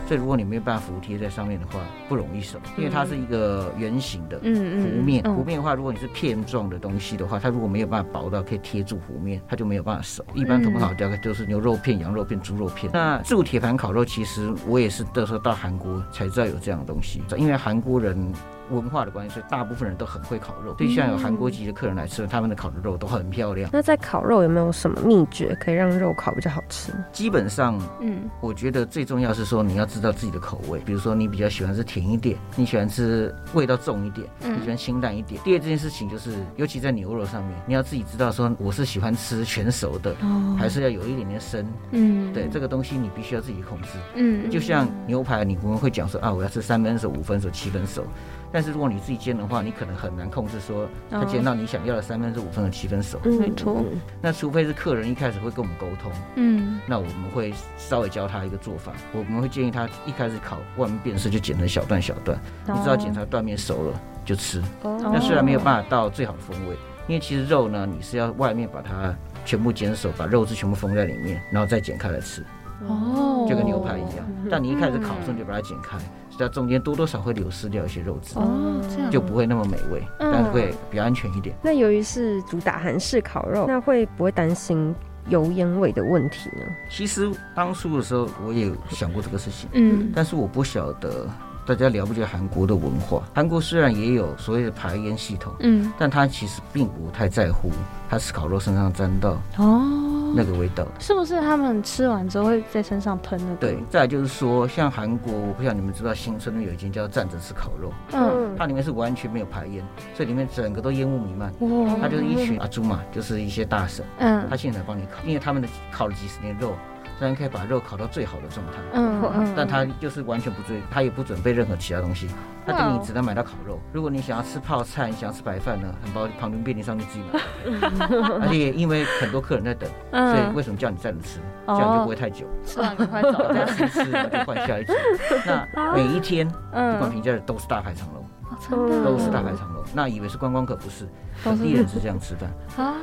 [0.08, 1.60] 所以如果你没有办法服贴在上面。
[1.60, 5.22] 的话不容易熟，因为它是一个圆形的弧面。
[5.22, 10.24] 弧面的话，如果你是片状的东西的话，它如果没有办法薄到可以贴住弧面，它就没有办法熟。
[10.32, 12.90] 一般铜烤大概就是牛肉片、羊肉片、猪肉片。
[12.94, 18.32] 那铸铁盘烤肉，其实我也是那时候到韩国才知道有这样的东西，因为韩国人。
[18.70, 20.72] 文化的关系，所以大部分人都很会烤肉。
[20.74, 23.68] 对，像有韩国籍的客人来吃，他们的烤的肉都很漂亮。
[23.72, 26.92] 那在烤肉有没有什么秘诀可以让肉烤比较好吃？
[27.12, 30.80] 基本上，嗯，我觉得最重要是说你要知道自己的口味。
[30.80, 35.40] 比如说你比较喜欢吃甜一点，你喜欢吃味道重一点，你喜欢清淡一点。
[35.42, 40.14] 第二件事情就是，尤其在牛肉上面，你要自己知道说我是喜欢吃全熟的，
[40.58, 41.66] 还是要有一点点生。
[41.92, 43.88] 嗯，对，这个东西你必须要自己控制。
[44.14, 48.04] 嗯，就像牛排，你我们会讲说啊，我要吃三分熟、五分熟、七分熟。
[48.52, 53.18] 但是如果你自己煎的话，你可能很难控制说它煎到你想要的三分之五分和七分熟。
[53.24, 53.84] 没错。
[54.20, 64.62] 那除非是客人一开始会跟我们沟通，嗯，那我们会稍微教他一个做法，我们会建议他一开始烤外面变色就剪成小段小段，你知道检查断面熟了就吃。
[64.82, 72.44] 那虽然没有办法到最好的风味，因为其实肉呢，你是要外面把它全部煎熟，把肉质全部封在里面，然后再剪开来吃。
[72.88, 75.98] 哦，就跟牛排一样，但你一开始烤的时候就把它剪开，
[76.38, 81.54] 它中间多多少会流失掉一些肉质，哦，这样就不会那么美味，但是会比较安全一点。
[81.62, 84.94] 那由于是主打韩式烤肉，那会不会担心
[85.28, 86.62] 油烟味的问题呢？
[86.90, 91.26] 其实当初的时候我也想过这个事情，嗯，但是我不晓得。
[91.66, 93.22] 大家了不起韩国的文化？
[93.34, 97.70] 韩国虽然也有所谓的排烟系统，嗯，但他其实并不太在乎
[98.08, 100.86] 他吃烤肉身上沾到哦那个味道。
[100.98, 103.56] 是不是他们吃完之后会在身上喷那个？
[103.56, 103.78] 对。
[103.88, 111.52] 再就是说，像韩国，我不晓得你们知道新村有一间叫站着吃烤肉，嗯，它里面是完全没有排烟，所以里面整个都烟雾弥漫。
[111.60, 111.96] 哇。
[112.00, 116.74] 它就是一群阿朱嘛，就是一些大神，嗯，他现在帮你烤，因为他们的烤了几十年肉。
[117.20, 122.26] 虽然可以把肉烤到最好的状态，嗯嗯，但他就是完全不追，他也不准备任何其他东西，
[122.64, 123.78] 他等你只能买到烤肉。
[123.92, 128.08] 如果你想要吃泡菜，你想要吃白饭呢，很抱歉，旁边便利商店自己买。
[128.40, 132.46] 而且因为很多客人在等，所以为什么叫你站着吃，这样就不会太久。
[132.64, 134.94] 吃完快走，再吃吃就换下一组。
[135.44, 139.84] 那每一天，不管评价的都是大排长龙，都是大排长龙。
[139.92, 141.06] 那以为是观光客，不是，
[141.44, 142.50] 本地人是这样吃饭
[142.82, 142.94] 啊。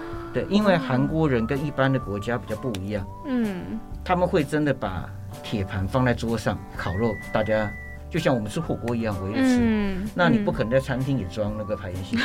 [0.45, 3.80] 对，因为韩国人跟一般的国家比较不一样，嗯。
[4.04, 5.10] 他们会真的把
[5.43, 7.69] 铁盘放在桌上烤肉，大家
[8.10, 9.60] 就像我们吃火锅一样围着吃。
[9.62, 12.15] 嗯那你不可能在餐厅也装那个排烟系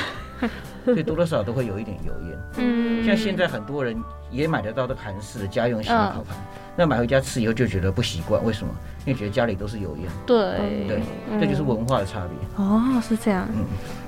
[0.40, 0.48] 统，
[0.85, 2.38] 所以多多少少都会有一点油烟。
[2.59, 6.37] 嗯，像现在很多人也买得到的韩式的家用型的烤盘，
[6.77, 8.72] 那买回家吃以后就觉得不习惯，为什么？
[9.05, 10.09] 因为觉得家里都是油烟。
[10.25, 11.03] 对对，
[11.40, 12.64] 这就是文化的差别。
[12.64, 13.48] 哦，是这样。
[13.53, 13.64] 嗯。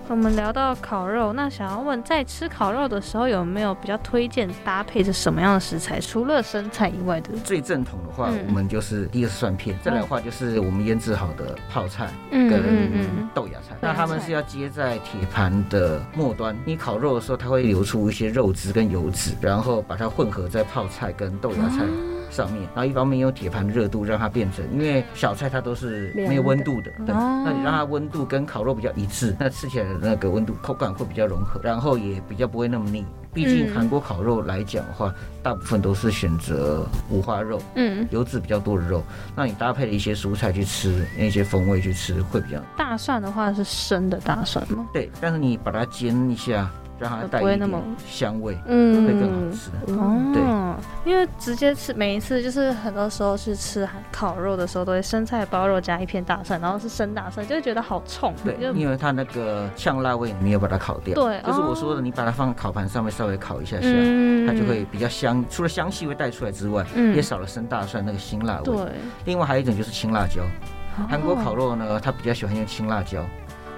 [0.07, 5.99] 我们聊到烤肉，那想要问，在吃烤肉的时候有没有比较推荐搭配着什么样的食材？
[5.99, 7.31] 除了生菜以外的？
[7.39, 13.75] 最正统的话，我们就是第一个是蒜片，再来的话就是我们腌制好的泡菜跟豆芽菜。
[13.81, 21.83] 那他们是要接在铁盘的末端，你烤肉的时候，它会流出一些肉汁跟油脂，然后把它混合在泡菜跟豆芽菜。
[22.35, 33.05] 上面，然后一方面用铁盘的热度让它变成，因为小菜它都是没有温度的，对，那你让它温度跟烤肉比较一致，那吃起来的那个温度口感会比较融合，然后也比较不会那么腻。
[33.33, 39.03] 毕竟韩国烤肉来讲的话，大部分都是选择五花肉，嗯，油脂比较多的肉，
[39.35, 42.61] 那你搭配了一些蔬菜去吃，那些风味去吃会比较。
[42.77, 44.89] 大蒜的话是生的大蒜吗？
[44.93, 46.71] 对，但是你把它煎一下。
[46.99, 47.71] 让它带一点
[48.07, 49.71] 香味，嗯，会更好吃。
[49.93, 50.33] 哦，
[51.05, 58.33] 对，因为直接吃，每一次就是很多时候去吃烤肉的时候，都会生菜包肉加一片大蒜，然后是生大蒜，就会觉得好冲。
[58.45, 61.15] 对，因为它那个呛辣味没有把它烤掉。
[61.15, 63.89] 对，就是我说的，你把它放烤盘上面稍微烤一下下，
[64.47, 65.45] 它就会比较香。
[65.51, 68.65] 除了香气会带出来之外，也少了生大蒜那个辛辣味。
[68.65, 68.77] 对，
[69.25, 70.43] 另外还有一种就是青辣椒。
[71.09, 73.25] 韩国烤肉呢，它比较喜欢用青辣椒。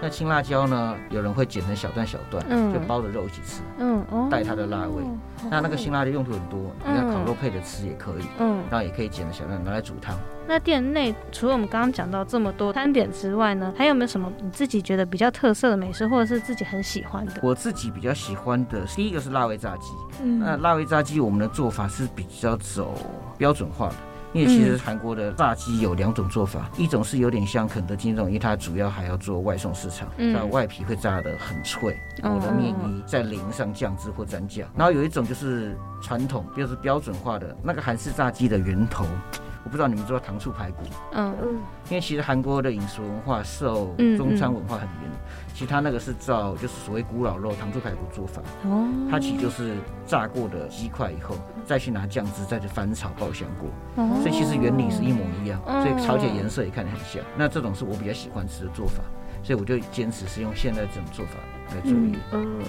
[0.00, 0.94] 那青辣椒呢？
[1.10, 5.02] 有人会剪成小段小段，就包着肉一起吃，嗯，带它的辣味。
[5.50, 10.14] 那那个青辣椒用途很多，你看烤肉配着吃也可以，嗯，然后也可以剪成小段拿来煮汤。
[10.46, 17.32] 那店内除了我们刚刚讲到这么多餐点之外呢，还有没有什么你自己觉得比较特色的美食，或者是自己很喜欢的？
[17.42, 22.94] 我自己比较喜欢的第一个是辣味炸鸡，嗯，那辣味炸鸡我们的做法是比较走
[23.38, 23.94] 标准化的。
[24.32, 34.68] 因为其实韩国的炸鸡有两种做法，一种是有点像肯德基那种，因为它主要还要做外送市场，它外皮会炸得很脆，裹的面衣再淋上酱汁或蘸酱。
[34.76, 39.06] 然后有一种就是传统，就是标准化的那个韩式炸鸡的源头。
[39.66, 41.34] 我不知道你们知道糖醋排骨，嗯。
[41.42, 41.48] 嗯，
[41.90, 45.10] 因为其实韩国的饮食文化受中餐文化很远，
[45.52, 49.74] 其实它那个是照就是所谓古老肉糖醋排骨做法，哦，它其实就是
[50.06, 53.68] 炸过的鸡块以后再去拿酱汁再去翻炒爆香过，
[54.04, 57.20] 哦，所以其实原理是一模一样，所以炒起来颜色也看得很像。
[57.36, 59.02] 那这种是我比较喜欢吃的做法，
[59.42, 61.32] 所以我就坚持是用现在这种做法
[61.74, 61.92] 来做。
[62.34, 62.62] 嗯，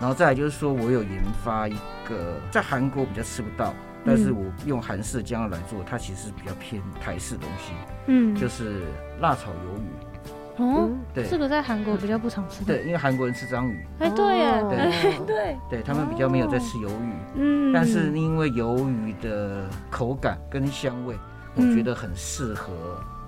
[0.00, 1.76] 然后再来就是说我有研发一
[2.08, 3.72] 个在韩国比较吃不到。
[4.04, 7.72] 但是我用韩式酱料来做，它其实比较偏台式东西，
[8.06, 8.82] 嗯，就是
[9.20, 10.62] 辣炒鱿鱼。
[10.62, 12.64] 哦，对，这个在韩国比较不常吃。
[12.64, 13.84] 对，因为韩国人吃章鱼。
[13.98, 17.12] 哎，对呀，对 对对，他们比较没有在吃鱿鱼。
[17.34, 21.16] 嗯，但是因为鱿鱼的口感跟香味，
[21.56, 22.72] 我觉得很适合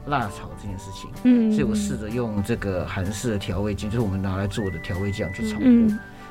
[0.06, 1.10] 辣炒这件事情。
[1.24, 5.66] 嗯，所以我试着用这个韩式的调味酱，就是我们拿来做的调味酱去炒过。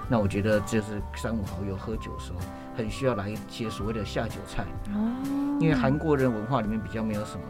[0.08, 2.40] 那我觉得就是三五好友喝酒的时候。
[2.76, 4.64] 很需要来一些所谓的下酒菜。
[4.94, 7.42] 哦，因为韩国人文化里面比较没有什么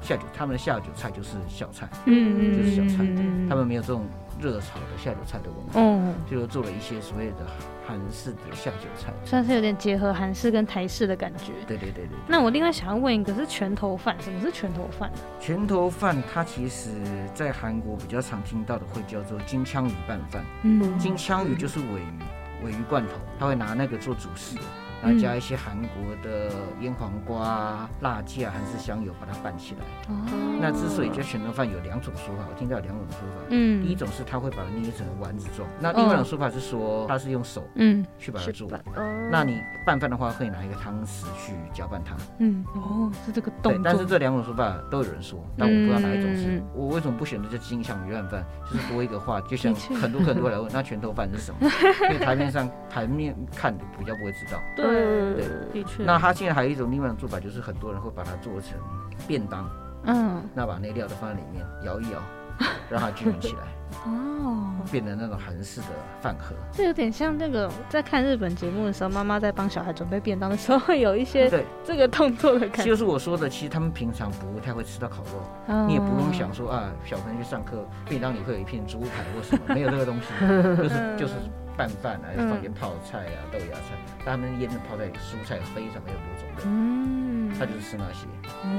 [0.00, 3.04] 下酒，他们的下酒菜就是小菜，嗯就是小菜，
[3.48, 4.04] 他们没有这种
[4.40, 7.46] 热炒的下酒菜的文化，嗯，就做了一些所谓的
[7.86, 11.52] 韩式的下酒菜，算是有点结合韩式跟台式的感觉。
[11.68, 12.16] 对对对对。
[12.26, 15.08] 那我另外想要问一个，是拳头饭，什么是拳头饭？
[15.38, 16.90] 拳头饭它其实
[17.32, 22.18] 在韩国比较常听到的会叫做金枪鱼拌饭，嗯，金枪鱼就是尾鱼，
[22.64, 24.56] 尾鱼罐头，他会拿那个做主食。
[25.02, 29.80] 然后加一些韩国的腌黄瓜、辣酱还是香油，把它拌起来。
[30.14, 30.58] 哦。
[30.60, 33.46] 那之所以叫拳头饭，有两种说法，我听到有两种说法。
[33.50, 33.82] 嗯。
[33.82, 38.68] 第一种是他会把它捏成丸子状，那另外一种说法是说他是用手嗯去把它做。
[38.94, 39.28] 哦。
[39.30, 42.14] 那你拌饭的话，可以拿一个汤匙去搅拌它。
[42.38, 42.64] 嗯。
[42.74, 43.72] 哦，是这个动作。
[43.72, 46.62] 对，但是这两种说法都有人说，但我不知道哪一种是。
[46.74, 48.44] 我为什么不选择叫金枪鱼拌饭？
[48.70, 51.68] 就是多一个话，就 像很多很多人来问，那拳头饭是什么？
[52.12, 54.60] 因为台面上台面看的比较不会知道。
[54.76, 54.91] 对。
[54.92, 56.04] 对，的确。
[56.04, 58.78] 那他现在还有一种另外一种做法，就是很多人会把它做成
[59.26, 59.68] 便当，
[60.04, 62.22] 嗯，那把那料都放在里面摇一摇，
[62.90, 63.62] 让它均匀起来，
[64.06, 65.86] 哦，变成那种韩式的
[66.20, 66.54] 饭盒。
[66.72, 72.84] 这有点像那个在看日本节目的时候，妈妈在帮小孩准备便当的时候，会有一些对这个动作的感觉。
[72.84, 80.28] 就是我说的，其实他们平常不太会吃到烤肉，你也不用想说啊，小朋友去上课便当里会有一片猪排或什么，没有这个东西，
[80.76, 81.34] 就 是就是。
[81.76, 88.26] 拌饭啊，放点泡菜啊、豆芽菜，他们腌的泡菜蔬菜非常非常多种类，嗯，他就是吃那些，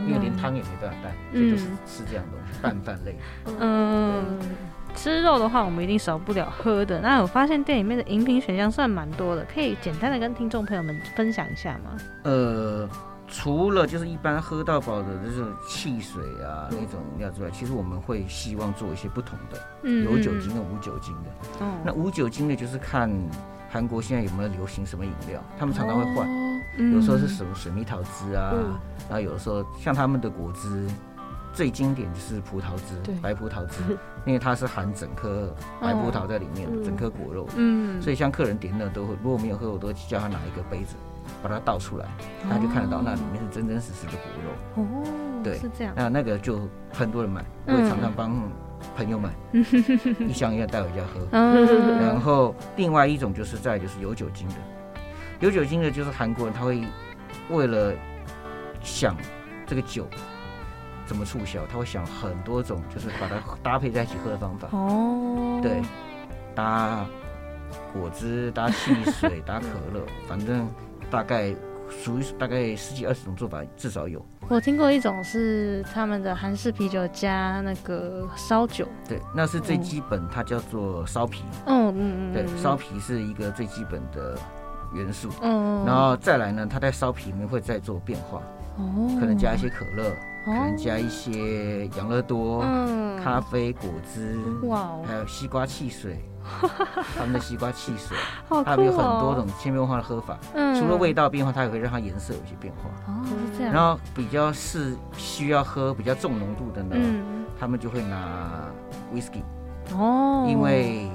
[0.07, 3.15] 因为连汤也没办法拌，所以就是吃这样东西，拌饭类。
[3.59, 4.39] 嗯，
[4.95, 6.99] 吃肉的话，我们一定少不了喝的。
[6.99, 11.97] 那我发现店里面的饮品选项算蛮多的，可以简单的跟听众朋友们分享一下吗？
[12.23, 12.89] 呃。
[13.35, 21.65] 除了就是一般喝到饱的这种汽水啊那种饮料之外，其实我们会希望做一些不同的，有酒精的、无酒精的。
[21.83, 23.11] 那无酒精的，就是看
[23.71, 26.29] 韩国现在有没有流行什么饮料，他们常常会换，
[26.93, 28.53] 有时候是什么水蜜桃汁啊，
[29.09, 30.87] 然后有的时候像他们的果汁，
[31.53, 33.81] 最经典就是葡萄汁，白葡萄汁，
[34.27, 40.95] 因为它是含整颗白葡萄在里面，整颗果肉，嗯，所以像客人点的都会，如果没有喝，我都叫他拿一个杯子。
[41.41, 42.05] 把它倒出来，
[42.49, 44.83] 他就看得到那里面是真真实实的果肉。
[44.83, 45.93] 哦，对，是这样。
[45.95, 48.41] 那那个就很多人买，会常常帮
[48.95, 51.27] 朋友买， 一箱一箱带回家喝。
[51.31, 54.55] 然后另外一种就是在就是有酒精的，
[55.39, 56.83] 有酒精的就是韩国人他会
[57.49, 57.93] 为了
[58.81, 59.15] 想
[59.65, 60.07] 这个酒
[61.05, 64.67] 怎么促销，他会想很多种，就是把它搭配在一起喝的方法。
[64.71, 65.81] 哦，对，
[66.55, 67.05] 搭
[67.93, 70.67] 果汁、搭汽水、搭可乐，反正。
[71.13, 71.55] 大概
[71.87, 74.25] 属于大概十几二十种做法，至少有。
[74.49, 81.43] 我听过一种是他们的韩式啤酒加那个烧酒，对，那是最基本，它叫做烧啤。
[81.67, 84.35] 嗯嗯嗯，对，烧啤是一个最基本的
[84.95, 85.29] 元素。
[85.43, 88.41] 嗯，然后再来呢，它在烧啤里面会再做变化，
[88.77, 90.11] 哦，可能加一些可乐，
[90.45, 96.17] 可能加一些养乐多、嗯咖啡、果汁，哇，还有西瓜汽水。
[97.17, 98.17] 他们的西瓜汽水，
[98.65, 100.37] 他们有很多种千变万化的喝法。
[100.53, 102.89] 嗯，除了味道变化，它也会让它颜色有些变化。
[103.11, 103.73] 哦，是这样。
[103.73, 106.95] 然后比较是需要喝比较重浓度的呢，
[107.59, 108.65] 他们就会拿
[109.13, 109.41] whisky。
[109.95, 110.45] 哦。
[110.47, 111.09] 因为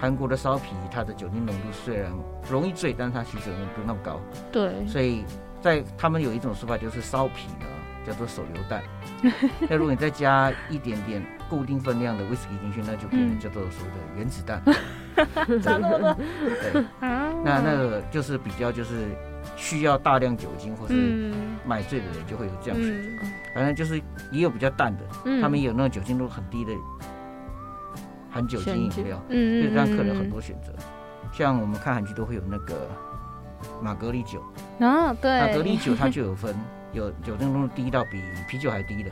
[0.00, 2.12] 韩国的烧啤，它的酒精浓度虽然
[2.50, 4.20] 容易醉，但是它其实浓度不那么高。
[4.52, 4.86] 对。
[4.86, 5.24] 所以
[5.60, 7.66] 在他们有一种说法，就是烧啤呢
[8.08, 8.82] 叫做手榴弹。
[9.68, 11.22] 那如果你再加一点点。
[11.48, 14.62] 固定分量的威士忌进去，那就变成叫做所谓的原子弹。
[17.42, 19.06] 那那个就是比较就是
[19.56, 21.32] 需要大量酒精或是
[21.64, 23.24] 买醉的人就会有这样选择。
[23.54, 23.96] 反正就是
[24.30, 25.02] 也有比较淡的，
[25.40, 26.72] 他们也有那种酒精度很低的
[28.30, 30.70] 含酒精饮料，就让客人很多选择。
[31.32, 32.90] 像我们看韩剧都会有那个
[33.80, 34.42] 玛格丽酒
[34.80, 36.54] 啊，对，玛格丽酒它就有分。
[36.92, 39.10] 有酒精浓度低到比啤酒还低的，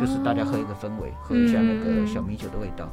[0.00, 2.88] 就是大家喝一个氛围，喝一下那个小米酒的味道。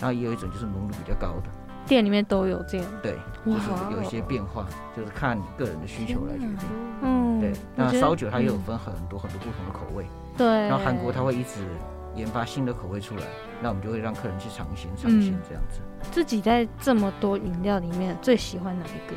[0.00, 1.50] 然后也有一种就是浓度比较高的，
[1.84, 2.86] 店里面都有这样。
[3.02, 4.64] 对，就是有一些变化，
[4.96, 6.58] 就是看个人的需求来决定。
[7.02, 7.52] 嗯，对。
[7.74, 10.06] 那烧酒它也有分很多很多不同的口味。
[10.36, 10.46] 对。
[10.46, 11.66] 然后韩国它会一直
[12.14, 13.22] 研发新的口味出来，
[13.60, 15.80] 那我们就会让客人去尝鲜尝鲜这样子。
[16.12, 19.16] 自己在这么多饮料里面最喜欢哪一个？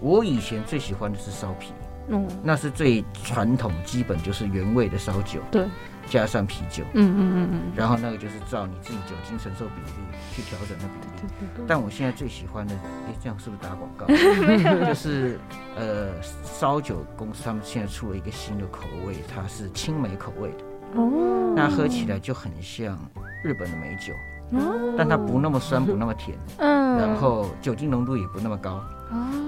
[0.00, 1.72] 我以前最喜欢的是烧啤。
[2.08, 5.66] 嗯，那是最传统、基本就是原味的烧酒，对，
[6.06, 11.64] 加上啤酒，嗯嗯嗯嗯，然后那个就是照你自己酒精承受比例去调整的比例。
[11.66, 12.74] 但我现在最喜欢的，
[13.06, 14.06] 哎，这样是不是打广告？
[14.86, 15.38] 就是
[15.76, 16.08] 呃，
[16.44, 22.98] 烧酒公司他们现在出了一个新的口味，它是青梅口味的，哦，那喝起来就很像
[23.44, 24.12] 日本的美酒，
[24.58, 28.82] 哦，但它不那么酸，不那么甜，嗯，然后酒精浓度也不那么高。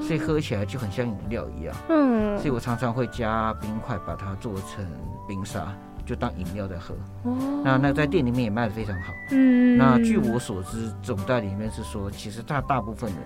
[0.02, 1.74] 所以喝起来就很像饮料一样。
[1.88, 4.86] 嗯，所以我常常会加冰块，把它做成
[5.26, 5.74] 冰沙，
[6.04, 6.94] 就当饮料在喝。
[7.22, 9.12] 哦，那那在店里面也卖的非常好。
[9.30, 13.16] 嗯，那据我所知，总代理里面是说，其实它大部分的。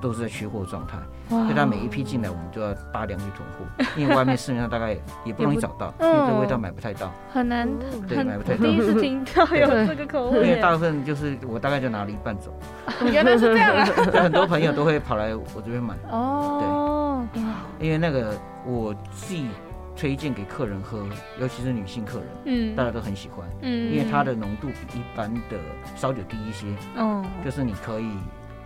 [0.00, 0.96] 都是在缺货状态，
[1.28, 7.68] 所以它每一批进来，我们都要大量去囤货， 因为外面市面上大概也不容易找到，因为这味道买不太到，很难，
[8.06, 8.64] 对，买不太到。
[8.64, 12.52] 第一次听到有这个口味， 因为大部分就是我大概就拿了一半走，
[13.10, 13.84] 原来是这样啊！
[14.12, 15.94] 很多朋友都会跑来我这边买。
[16.10, 17.42] 哦，对，
[17.80, 18.34] 因为那个
[18.64, 19.48] 我自己
[19.96, 21.04] 推荐给客人喝，
[21.40, 25.56] 尤其是女性客人，嗯，大家都很喜欢，嗯，因为它的浓度比一般的
[25.96, 28.08] 烧酒低一些，嗯，就是你可以。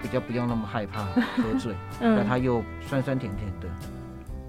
[0.02, 1.04] 比较不用那么害怕
[1.40, 3.68] 喝醉，但它又酸酸甜甜的，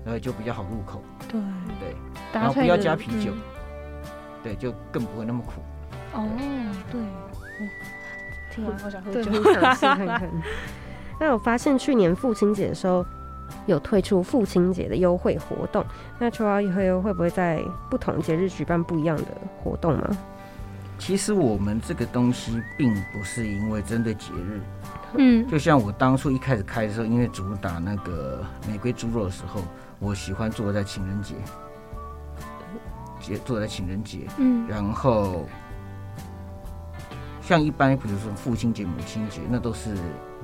[0.03, 1.01] 然后就比较好入口。
[1.29, 1.39] 对。
[1.79, 1.95] 对，
[2.33, 3.31] 然后不要加啤酒，
[4.43, 5.61] 对，就更不会那么苦。
[6.13, 6.27] 哦，
[6.91, 7.01] 对，
[8.51, 9.31] 听完好想喝酒。
[11.19, 13.05] 那我发现去年父亲节的时候
[13.65, 15.85] 有推出父亲节的优惠活动，
[16.19, 19.25] 那秋华以后会不会在不同节日举办不一样的
[19.63, 20.17] 活动吗？
[20.97, 24.61] 其实我们这个东西并不是因为针对节日。
[25.15, 29.61] 嗯，就像我当初一开始开的时候，因为主打那个玫瑰猪肉的时候，
[29.99, 31.35] 我喜欢做在情人节，
[33.19, 34.27] 节做在情人节。
[34.37, 35.45] 嗯，然后
[37.41, 39.95] 像一般，比如说父亲节、母亲节，那都是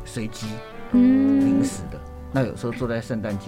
[0.06, 0.48] 随机、
[0.92, 2.00] 临时的。
[2.32, 3.48] 那有时候做在圣诞节，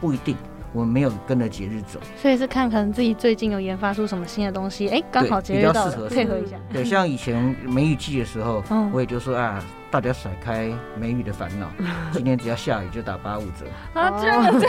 [0.00, 0.36] 不一定。
[0.72, 6.56] 我们没有跟着节日走，所以是看可能自己最近有研发出什么新的东西，哎，刚好节日到，配合一下。
[6.72, 8.62] 对，像以前梅雨季的时候，
[8.92, 9.60] 我也就说啊，
[9.90, 11.68] 大家甩开梅雨的烦恼，
[12.12, 13.66] 今天只要下雨就打八五折。
[14.00, 14.64] 啊，这样子，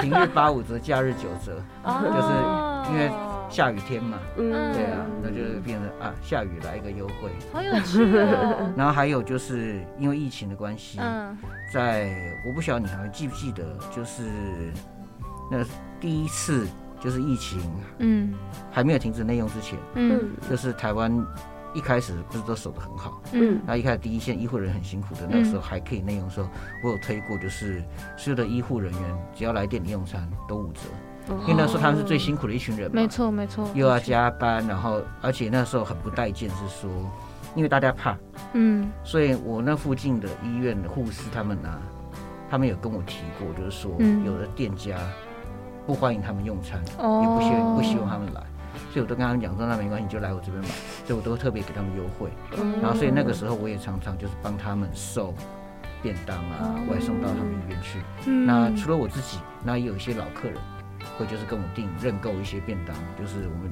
[0.00, 3.10] 平日八五折，假日九折，就是因为
[3.50, 8.72] 下雨天嘛，嗯，对啊，那就是变成啊，下雨来一个优惠，好有趣哦。
[8.74, 10.98] 然后还有就是因为疫情的关系，
[11.70, 12.16] 在
[12.46, 13.62] 我不晓得你还记不记得，
[13.94, 14.22] 就是。
[15.50, 15.64] 那
[16.00, 16.66] 第一次
[17.00, 17.60] 就是疫情，
[17.98, 18.32] 嗯，
[18.70, 21.12] 还没有停止内用之前，嗯，就是台湾
[21.74, 26.48] 一开始不是都守得很好，嗯，那一开始第一线医护人员很辛苦的，那个时候还可以内用的时候，
[26.82, 27.82] 我有推过，就是
[28.16, 30.80] 所有的医护人员只要来店里用餐都五折，
[31.42, 36.90] 因为那时候他们是最辛苦的一群人，没错没错，又要加班，然后而且那时候很不待见，是说
[37.54, 38.16] 因为大家怕，
[38.54, 41.68] 嗯，所以我那附近的医院的护士他们呢，
[42.48, 43.90] 他们有跟我提过，就是说
[44.24, 44.96] 有的店家。
[45.86, 48.40] 不欢迎他们用餐，也不希不希望他们来，
[48.92, 50.68] 所以我都跟他们讲说，那没关系，你就来我这边买，
[51.06, 52.30] 所以我都特别给他们优惠。
[52.80, 55.34] 然后，所以那个时候我也常常就是帮他们送
[56.02, 58.02] 便当啊，外送到他们医院去。
[58.46, 60.56] 那除了我自己，那也有一些老客人
[61.18, 63.70] 会就是跟我订认购一些便当，就是我们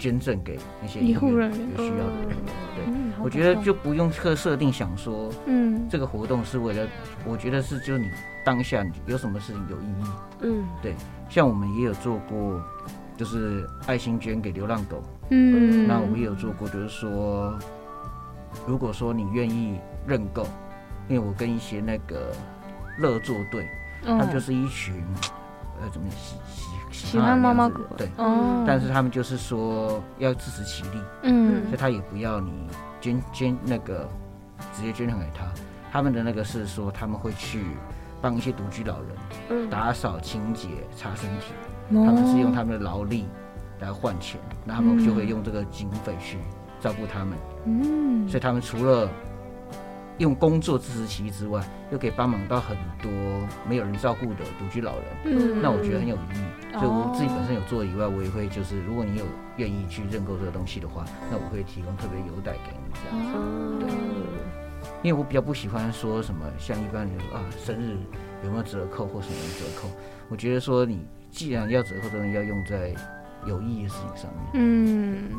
[0.00, 2.36] 捐赠给那些医护人员有需要的人。
[2.74, 2.84] 对，
[3.22, 6.88] 我觉得就不用特设定想说，嗯，这个活动是为了，
[7.26, 8.10] 我觉得是就你
[8.44, 10.94] 当下你有什么事情有意义，嗯，对。
[11.28, 12.60] 像我们也有做过，
[13.16, 15.00] 就是爱心捐给流浪狗。
[15.28, 17.56] 嗯，那我们也有做过，就是说，
[18.66, 20.44] 如果说你愿意认购，
[21.08, 22.32] 因为我跟一些那个
[22.98, 23.68] 乐作队，
[24.04, 25.04] 他们就是一群
[25.80, 26.08] 呃怎么
[27.06, 32.68] 喜欢猫猫狗对，哦，但是他们就是说要自食其力，嗯，所以他也不要你
[33.00, 34.08] 捐捐那个
[34.74, 35.46] 直接捐给他，
[35.92, 37.64] 他们的那个是说他们会去。
[38.22, 38.96] 帮一些独居老
[39.48, 41.54] 人打扫、清洁、擦身体，
[41.88, 43.24] 他们是用他们的劳力
[43.80, 46.36] 来换钱，那他们就会用这个经费去
[46.82, 47.38] 照顾他们。
[47.64, 49.08] 嗯，所以他们除了
[50.20, 53.10] 用工作支持其力之外，又可以帮忙到很多
[53.66, 55.04] 没有人照顾的独居老人。
[55.24, 56.78] 嗯，那我觉得很有意义。
[56.78, 59.24] 所以我自己本身有做以外，我也会就是，如果你有
[59.56, 63.86] 愿意去认购这个东西的话，那我会提供特别优待给你这样子。
[63.86, 63.90] 对。
[65.02, 67.96] 因为我比较不喜欢说什么像一般人说啊，生日
[68.44, 69.88] 有没有折扣或什么折扣？
[70.28, 72.94] 我觉得说你既然要折扣，当然要用在
[73.46, 74.50] 有意义的事情上面。
[74.52, 75.32] 嗯，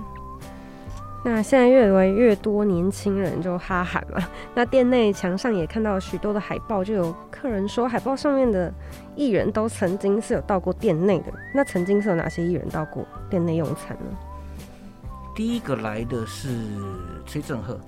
[1.23, 4.17] 那现在越来越多年轻人就哈喊嘛，
[4.55, 8.73] 那店内墙上也看到许多的海报，就有客人说海报上面的
[9.15, 11.31] 艺人都曾经是有到过店内的。
[11.53, 14.17] 那曾经是有哪些艺人到过店内用餐呢？
[15.35, 16.49] 第一个来的是
[17.25, 17.79] 崔振赫。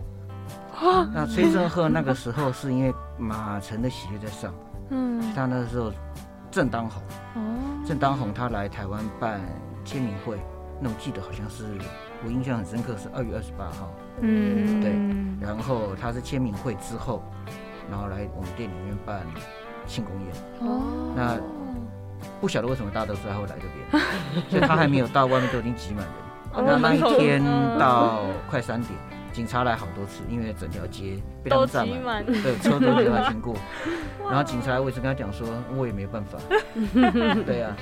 [1.14, 4.54] 那崔振赫那个时候是因为马城的喜悦在上，
[4.90, 5.92] 嗯，他那时候
[6.52, 7.02] 正当红，
[7.36, 7.42] 哦，
[7.86, 9.40] 正当红，他来台湾办
[9.86, 10.38] 签名会，
[10.82, 11.64] 那我记得好像是
[12.26, 14.92] 我印象很深刻是二月二十八号，嗯，对，
[15.46, 17.22] 然后他是签名会之后，
[17.90, 19.26] 然后来我们店里面办
[19.86, 21.38] 庆功宴，哦，那
[22.40, 24.04] 不晓得为什么大家都说他会来这边，
[24.50, 27.44] 所以他还没有到，外面都已经挤满人，那那一天
[27.78, 28.94] 到快三点。
[29.34, 33.56] 警察来好多次，因为整条街被他们占满，对，车都没法经过。
[34.24, 36.38] 然后警察我也是跟他讲说，我也没办法。
[37.44, 37.76] 对啊，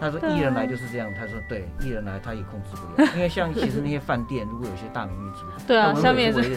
[0.00, 1.08] 他说艺人来就是这样。
[1.14, 6.56] 他说对，艺人来他也控制不了，因为像其实那些饭店，如果有些大名誉主，对啊，下面是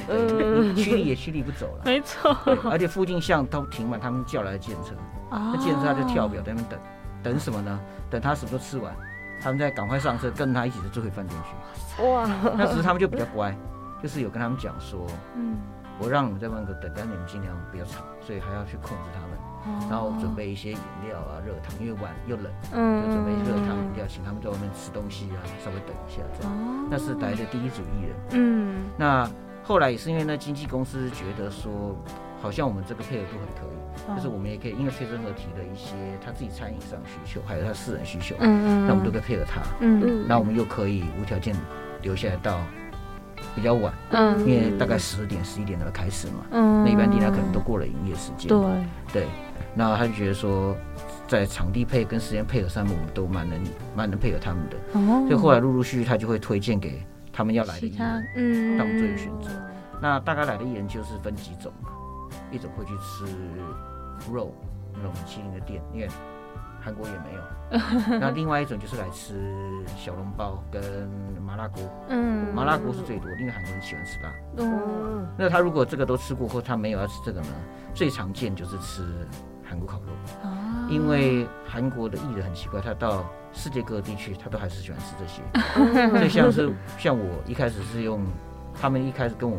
[0.74, 2.36] 驱离也驱离不走了，没错。
[2.72, 4.96] 而且附近巷都停满他们叫来的建车，
[5.30, 6.80] 那建车他就跳表在那边等，
[7.22, 7.80] 等什么呢？
[8.10, 8.96] 等他什么都吃完，
[9.42, 12.04] 他们再赶快上车跟他一起就回饭店去。
[12.04, 12.28] 哇，
[12.58, 13.54] 那时他们就比较乖。
[14.02, 15.58] 就是有跟他们讲说，嗯，
[16.00, 26.88] 我让你们在门口等，但你们尽量不要吵，所以还要去控制他们，然后准备一些饮料啊、热汤，因为晚又冷，嗯，就准备热汤饮料，请他们在外面吃东西啊，稍微等一下这样。
[26.89, 29.30] 那是来的第一组艺人，嗯，那
[29.64, 31.95] 后来也是因为那经纪公司觉得说，
[32.41, 35.93] 好像我们这个配合度很可以，就是我们也可以，因为崔振和提了一些
[36.24, 41.54] 他自己餐饮上需求，还有他私人需求，嗯嗯，那我们都可以配合他，嗯嗯，那我们又可以无条件
[42.02, 42.62] 留下来到。
[43.56, 48.60] 比较晚，嗯，因为大概十点、十一点才开始嘛，嗯，那一般店家可能都过了营业时间，对，
[49.14, 49.28] 对，
[49.74, 50.76] 那他就觉得说，
[51.28, 53.62] 在场地配跟时间配合上面，我们都蛮能、
[53.95, 59.50] 蛮能配合他们的，哦，所以后来陆陆续续他就会推荐给他们要来的艺人，嗯，当做一个选择。
[60.02, 61.72] 那大概来的艺人就是分几种，
[62.52, 63.26] 一种会去吃
[64.32, 64.54] 肉
[64.95, 66.08] 那种麒麟的店，因为。
[66.82, 69.34] 韩国也没有， 那另外一种就是来吃
[69.98, 70.82] 小笼包跟
[71.46, 74.34] 麻辣锅，嗯，麻辣锅是最多，因为韩国人喜欢吃辣。
[74.58, 77.48] 哦，那他如果这个都吃过后，他没有要吃这个呢？
[77.94, 79.04] 最常见就是吃
[79.68, 80.08] 韩国烤肉。
[80.44, 86.10] 哦，因为韩国的艺人很奇怪，他到世界各个地去，他都还是喜欢吃这些。
[86.10, 88.26] 所以像是像我一开始是用，
[88.80, 89.58] 他们一开始跟我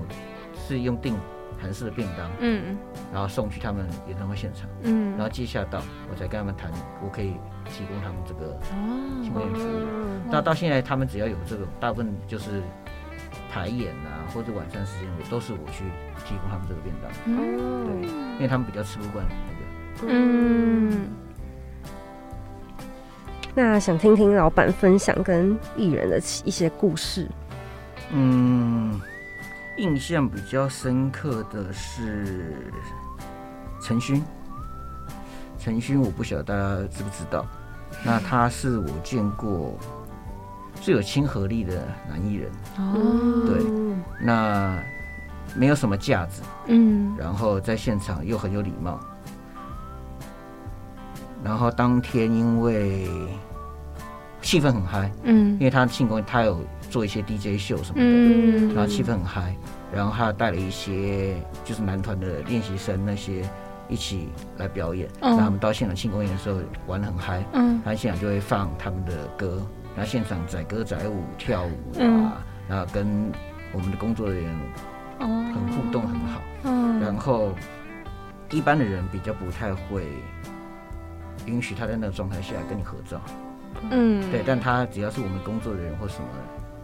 [0.66, 1.14] 是用订。
[1.60, 2.76] 韩式的便当，嗯，
[3.12, 6.70] 然后送去他们演唱会现场，嗯，然后接下到我才跟他们谈，
[7.04, 7.34] 我可以
[7.66, 8.58] 提供他们这个
[9.22, 9.86] 庆功宴服务。
[10.30, 12.62] 那到现在他们只要有这个，大部分就是
[13.50, 15.84] 排演啊或者晚餐时间，我都是我去
[16.24, 19.24] 提供他们这个便当，嗯，对，因为他们比较吃不惯
[19.98, 21.08] 那个，嗯。
[23.52, 27.28] 那想听听老板分享跟艺人的一些故事，
[28.12, 29.00] 嗯。
[29.76, 32.70] 印象比较深刻的是
[33.80, 34.22] 陈勋，
[35.58, 37.46] 陈勋我不晓得大家知不知道，
[38.04, 39.78] 那他是我见过
[40.74, 42.50] 最有亲和力的男艺人。
[42.76, 43.64] 哦，对，
[44.20, 44.76] 那
[45.54, 49.00] 没有什么架子，嗯，然后在现场又很有礼貌，
[51.42, 53.08] 然后当天因为
[54.42, 56.60] 气氛很嗨，嗯，因为他庆功他有。
[56.90, 59.54] 做一些 DJ 秀什么的，然后气氛很嗨，
[59.94, 63.48] 然后他带了一些就是男团的练习生那些
[63.88, 64.28] 一起
[64.58, 69.62] 来表演，然后他们到现场庆功宴的时候玩的很嗨，嗯，他现场就会放他们的歌，
[69.96, 73.32] 然后现场载歌载舞跳舞啊，然后跟
[73.72, 74.54] 我们的工作人员
[75.20, 77.52] 很互动很好，嗯，然后
[78.50, 80.06] 一般的人比较不太会
[81.46, 83.20] 允许他在那个状态下跟你合照，
[83.90, 86.26] 嗯，对，但他只要是我们工作人员或什么。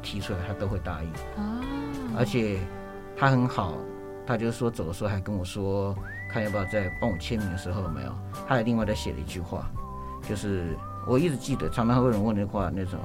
[0.07, 1.11] 提出来他都会答应。
[1.37, 1.61] 哦，
[2.17, 2.61] 而且
[3.17, 3.75] 他很好，
[4.25, 5.93] 他就是说走的时候还跟我说，
[6.31, 8.15] 看要不要再帮我签名的时候没有，
[8.47, 9.69] 他还另外再写了一句话，
[10.23, 10.77] 就是
[11.09, 13.03] 我一直记得，常常会有人问那话那什么，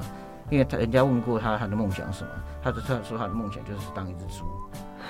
[0.52, 2.30] 因为他人家问过他他的梦想什么，
[2.62, 4.46] 他就他说他的梦想就是当一只猪，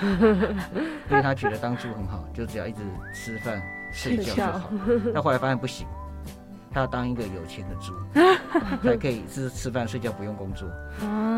[1.10, 2.80] 因为他觉得当猪很好，就只要一直
[3.12, 3.62] 吃饭
[3.92, 4.70] 睡觉就好，
[5.12, 5.86] 但后来发现不行。
[6.72, 7.94] 他要当一个有钱的猪，
[8.82, 10.68] 才可以是吃饭睡觉不用工作，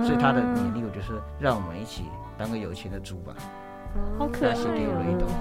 [0.05, 2.05] 所以他的勉励我就是让我们一起
[2.39, 3.35] 当个有钱的猪吧。
[4.19, 4.55] 好可爱。
[4.55, 5.37] 写给我了一段话，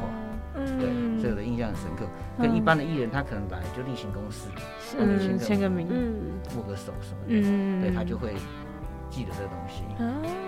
[0.56, 0.90] 对，
[1.20, 2.06] 所以我的印象很深刻。
[2.40, 4.50] 跟一般的艺人，他可能来就例行公事，
[5.38, 5.88] 签个名，
[6.56, 7.34] 握个手什么的，
[7.82, 8.34] 对他就会
[9.10, 9.84] 记得这东西。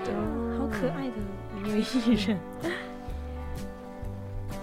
[0.04, 0.14] 对，
[0.58, 1.14] 好可爱的
[1.64, 2.38] 一位艺人。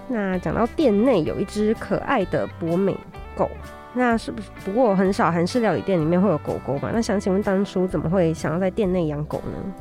[0.09, 2.97] 那讲到店内有一只可爱的博美
[3.37, 3.49] 狗。
[3.95, 4.49] 那是不是？
[4.65, 6.91] 不过很少韩式料理店里面会有狗狗吧？
[6.93, 9.73] 那想请问当初怎么会想要在店内养狗呢？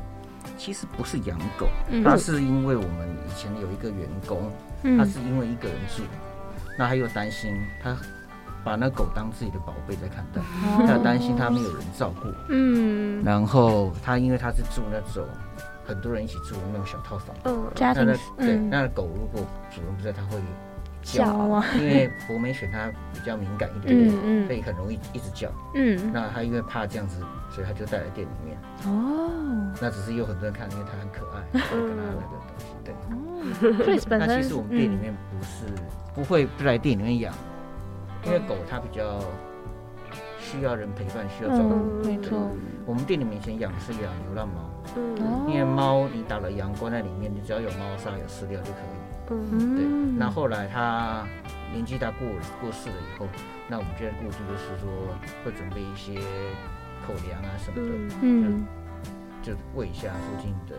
[0.57, 4.51] 其实不是养狗，那是因为我们以前有一个员工，
[4.97, 6.03] 他是因为一个人住，
[6.77, 7.51] 那他又担心
[7.81, 7.97] 他
[8.63, 10.41] 把那狗当自己的宝贝在看待，
[10.85, 15.25] 他担心他没有人照顾，嗯，然后他因为他是住那种
[15.83, 18.05] 很多人一起住的那种小套房，嗯，家庭，
[18.37, 19.41] 对，那狗如果
[19.73, 20.37] 主人不在，他会。
[21.01, 25.49] 叫啊， 因为博美犬它比较敏感一点点，所以很容易一直叫。
[25.75, 28.57] 嗯，那它因为怕这样子，所以它就带来店里面。
[28.85, 29.29] 哦，
[29.81, 32.65] 那只是有很多人看，因为它很可爱， 跟它那个东西。
[32.83, 32.93] 对。
[33.09, 35.65] 哦， 那其实我们店里面不是
[36.13, 37.33] 不会来店里面养，
[38.25, 39.19] 因为狗它比较
[40.51, 42.05] 需要人陪伴，需要照顾。
[42.05, 42.37] 没错。
[42.85, 44.69] 我们店里面以前养的是养流浪猫。
[44.97, 49.29] 嗯，因为猫你打了羊关在里面，你只要有猫砂有饲料就可以。
[49.29, 49.85] 嗯，对。
[50.17, 51.23] 那后来它
[51.71, 52.27] 年纪大过
[52.59, 53.27] 过世了以后，
[53.69, 54.89] 那我们现在固定就是说
[55.45, 56.19] 会准备一些
[57.07, 58.65] 口粮啊什么的，嗯，
[59.41, 60.75] 就喂一下附近的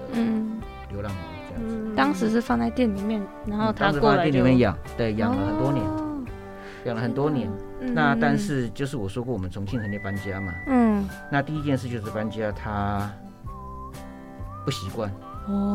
[0.91, 1.95] 流浪猫这样子。
[1.97, 5.87] 当时是放在店里面，然后他过来店里面养，对，养了很多年，
[6.85, 7.49] 养了很多年。
[7.95, 10.53] 那但是就是我说过，我们重庆肯定搬家嘛。
[10.66, 11.09] 嗯。
[11.30, 13.11] 那第一件事就是搬家，他
[14.64, 15.11] 不习惯，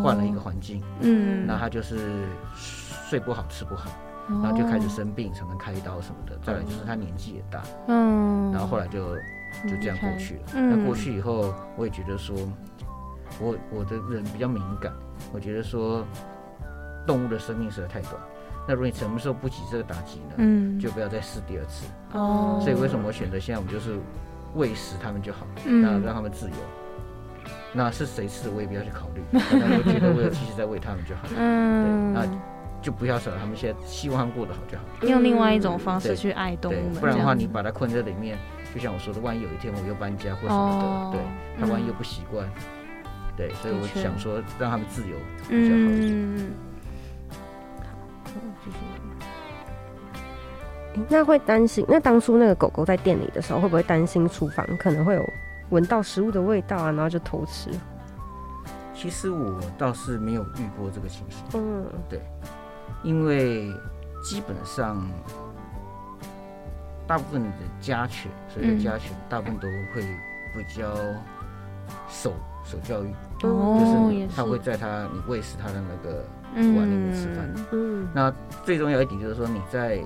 [0.04, 0.82] 换了一个环境。
[1.02, 1.46] 嗯。
[1.46, 3.92] 那他就是睡不好，吃不好，
[4.30, 6.38] 然后就开始生病，常常开刀什么的。
[6.44, 7.62] 再来就是他年纪也大。
[7.88, 8.52] 嗯。
[8.52, 9.16] 然后后来就
[9.68, 10.42] 就这样过去了。
[10.54, 12.36] 那过去以后，我也觉得说，
[13.40, 14.94] 我我的人比较敏感，
[15.34, 16.06] 我觉得说，
[17.06, 18.14] 动物的生命实在太短。
[18.68, 20.36] 那如果你什么时候不起这个打击呢？
[20.38, 21.86] 嗯，就不要再试第二次。
[22.14, 23.98] 哦，所以为什么我选择现在我们就是
[24.56, 26.56] 喂食他们就好，那让他们自由。
[27.74, 31.34] 那是谁吃我也不要去考虑，我觉得我有继续在喂他们就好了。
[31.38, 32.28] 嗯，对，那
[32.82, 34.84] 就不要舍他们现在希望他们过得好就好。
[35.08, 38.38] 用另外一种方式去爱动物，不然的话你把它困在里面，
[38.74, 41.22] 就像我说的，万一有一天我又搬家或什么的，对，
[41.60, 42.50] 他万一又不习惯，
[43.36, 45.16] 对，所以我想说让他们自由
[45.48, 46.67] 比较好。
[50.96, 51.06] 嗯。
[51.10, 51.86] 那会担心？
[51.88, 55.24] 那当初那个狗狗在店里的时候，会不会担心厨房可能会有
[55.70, 56.92] 闻到食物的味道啊？
[56.92, 57.70] 然后就偷吃？
[58.96, 61.44] 其实我倒是没有遇过这个情形。
[61.54, 62.20] 嗯，对，
[63.04, 63.72] 因为
[64.24, 65.08] 基本上
[67.06, 67.50] 大部分的
[67.80, 70.02] 家犬，所以家犬大部分都会
[70.56, 70.96] 比较
[72.10, 72.34] 守
[72.66, 76.26] 守教育，就是它会在它你喂食它的那个。
[76.76, 77.54] 碗里面吃饭。
[77.72, 78.34] 嗯，那
[78.64, 80.00] 最重要一点就是说，你在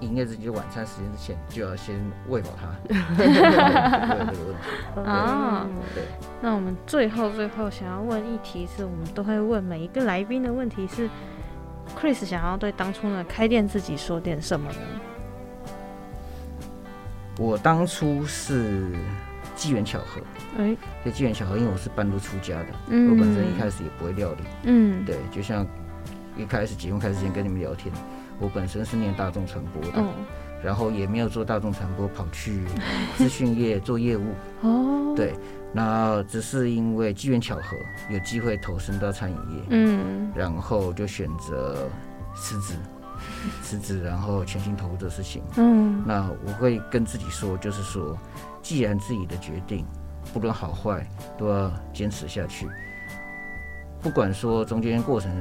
[0.00, 1.96] 营业日就晚餐时间之前，就要先
[2.28, 2.68] 喂饱它。
[3.16, 6.04] 这个问题啊，对。
[6.40, 11.08] 那我们最后最后想要问一题，是我们都会问每一个来宾的问题是
[11.98, 14.78] ：Chris 想要对当初呢开店自己说点什么呢？
[17.40, 18.92] 我当初是
[19.58, 20.22] 机缘巧合。
[20.56, 24.42] 哎，这机缘巧合，因为我是半路出家的，我本身一开始也不会料理。
[24.62, 25.66] 嗯，对，就像
[26.36, 27.92] 一开始节目开始前跟你们聊天，
[28.38, 30.02] 我本身是念大众传播的，
[30.62, 32.62] 然后也没有做大众传播，跑去
[33.18, 34.22] 资讯业做业务。
[34.62, 35.34] 哦，对，
[35.72, 37.76] 那只是因为机缘巧合，
[38.08, 39.62] 有机会投身到餐饮业。
[39.70, 41.88] 嗯，然后就选择
[42.36, 42.74] 辞职，
[43.62, 45.42] 辞职，然后全心投入这事情。
[45.56, 48.16] 嗯，那我会跟自己说，就是说，
[48.68, 49.86] 既然自己的决定。
[50.30, 51.08] 不论好坏，
[51.38, 52.68] 都要坚持下去。
[54.02, 55.32] 不管说中间过程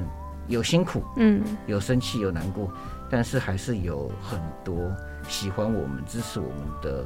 [0.47, 2.71] 有辛苦，嗯，有生气，有难过，
[3.09, 4.89] 但是还是有很多
[5.27, 7.05] 喜欢我们、支持我们的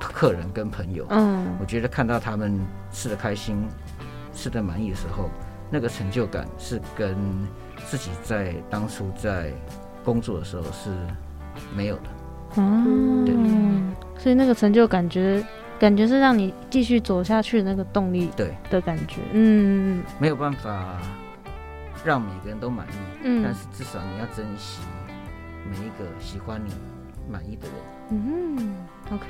[0.00, 1.04] 客人跟朋友。
[1.10, 2.58] 嗯，我觉得看到他们
[2.90, 3.68] 吃的开心、
[4.32, 5.28] 吃的满意的时候，
[5.70, 7.14] 那个成就感是跟
[7.86, 9.52] 自己在当初在
[10.02, 10.88] 工作的时候是
[11.76, 12.13] 没有的。
[12.56, 15.44] 嗯，对，所以那个成就感觉。
[15.76, 18.54] 感觉是让你继续走下去的那个动力，对。
[18.70, 20.96] 的感觉，嗯，没有办法
[22.04, 22.90] 让每个人都满意，
[23.24, 24.80] 嗯，但是至少你要珍惜
[25.68, 26.70] 每一个喜欢你、
[27.30, 27.76] 满意的人，
[28.10, 28.76] 嗯
[29.12, 29.26] ，OK，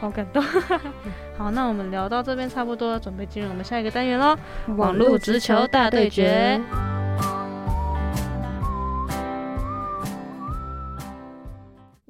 [0.00, 0.42] 好感动，
[1.38, 4.36] 好，那我们聊到这边差不多，准备进入我们下一个单元喽，
[4.76, 6.60] 网络直球大对决，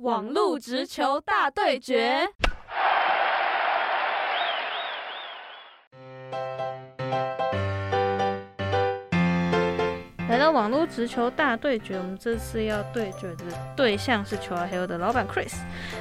[0.07, 2.29] 网络直球大对决。
[10.29, 13.45] 来到网络直球大对决，我们这次要对决的
[13.77, 15.55] 对象是球儿黑的老板 Chris。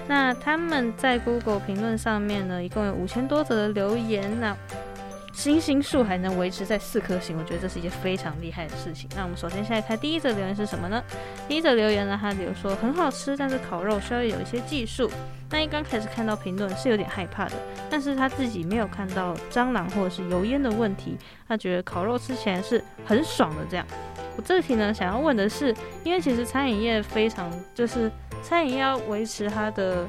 [0.08, 4.56] 那他们在 Google 评论上面呢，一共有五千多则的留言，那
[5.36, 9.10] 星星数还能维持在四颗星，我觉得这是一件非常厉害的事情。
[9.18, 11.04] 那我们首先先来看第一则留言是什么呢？
[11.46, 15.12] 第一则留言呢，他比如说很好吃，但是烤肉需要有一些技术。
[15.50, 17.52] 那一刚开始看到评论是有点害怕的，
[17.90, 21.18] 但是他自己没有看到蟑螂或者是油烟的问题，
[21.48, 23.86] 他觉得烤肉吃起来是很爽的这样。
[24.38, 28.10] 我这题呢，想要问的是，因为其实餐饮业非常，就是
[28.42, 30.08] 餐饮要维持它的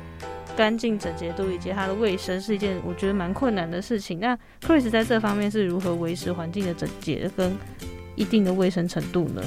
[0.57, 4.19] 干净整洁度以及它的卫生，是一件我觉得蛮困难的事情。
[4.19, 7.55] 那 Chris 在这方面是如何维持环境的整洁跟
[8.15, 9.43] 一定的卫生程度呢？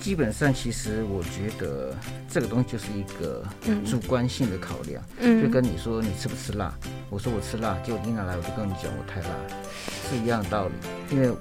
[0.00, 1.94] 基本上，其实我觉得
[2.28, 3.42] 这个东西就是一个
[3.84, 5.02] 主观性的考量，
[5.42, 6.72] 就跟你说你吃不吃辣，
[7.10, 9.28] 我说我吃辣，结果你拿来我就跟你讲我太辣，
[10.08, 10.74] 是一样的道理，
[11.10, 11.32] 因为。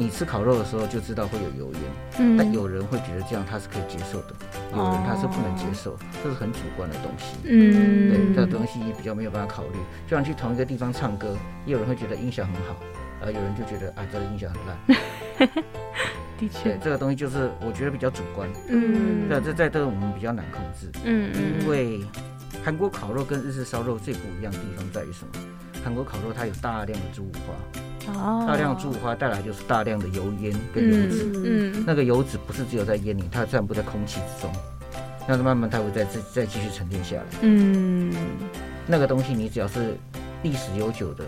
[0.00, 4.36] 你吃烤肉的时候就知道会有油烟，但有人会觉得这样他是可以接受的，
[4.70, 7.34] 有人他是不能接受，这是很主观的东西。
[7.42, 9.70] 嗯，对，这个东西比较没有办法考虑。
[10.06, 11.36] 就像去同一个地方唱歌，
[11.66, 12.76] 也有人会觉得音响很好，
[13.20, 15.48] 呃，有人就觉得啊，这个印象很烂。
[16.38, 18.48] 的确，这个东西就是我觉得比较主观。
[18.68, 20.88] 嗯，对，这在这我们比较难控制。
[21.04, 22.00] 嗯因为
[22.64, 25.32] 韩国烤肉跟日式烧肉最不一样的地方在于什么？
[25.84, 31.32] 韩国烤肉它有大量的猪五花，哦，大量猪五花带来就是大量的油烟跟油脂。
[31.44, 34.52] 嗯，那个油脂不是只有在烟里，它散布在空气之中，
[35.26, 37.22] 那慢慢它会再再再继续沉淀下来。
[37.42, 38.12] 嗯，
[38.86, 39.96] 那个东西你只要是
[40.42, 41.24] 历史悠久的。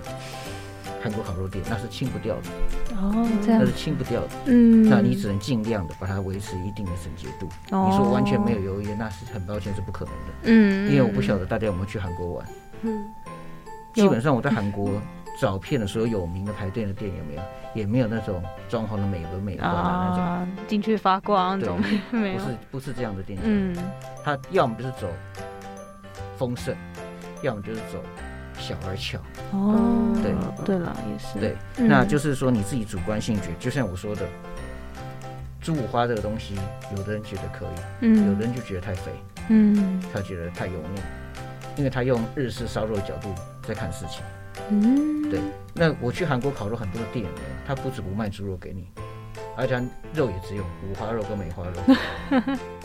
[1.02, 4.28] 韩国烤肉店那是清不掉的哦，这样那是清不掉的。
[4.46, 7.48] 嗯，那你只能尽量的把它维持一定的整洁度。
[7.70, 10.32] 哦，你说完全没有油烟，那是很抱歉是不可能的。
[10.44, 12.46] 嗯，因为我不晓得大家有没有去韩国玩。
[12.82, 13.02] 嗯，
[13.94, 14.90] 基本上我在韩国
[15.40, 17.42] 找遍了所有有名的排队的店，有没有？
[17.72, 21.80] 也没有那种装潢的美轮美奂的那种，进去发光那种，
[22.10, 22.38] 没有。
[22.38, 23.38] 不是不是这样的店。
[23.44, 23.76] 嗯，
[24.24, 25.08] 他要么就是走
[26.36, 26.74] 丰盛，
[27.42, 28.02] 要么就是走。
[28.60, 29.18] 小而巧
[29.52, 30.30] 哦，对。
[30.64, 31.38] 对了，也是。
[31.40, 31.56] 对，
[31.88, 34.26] 那就是说你自己主观性觉，就像我说的，
[35.60, 36.54] 猪五花这个东西，
[36.96, 39.10] 有的人觉得可以，嗯，有的人就觉得太肥，
[39.48, 41.00] 嗯，他觉得太油腻，
[41.76, 43.34] 因为他用日式烧肉的角度
[43.66, 44.22] 在看事情，
[44.68, 45.40] 嗯，对。
[45.72, 48.88] 那我去韩国烤肉很多的店呢，他不止不卖猪肉给你，
[49.56, 49.82] 而且
[50.12, 52.54] 肉也只有五花肉跟梅花肉。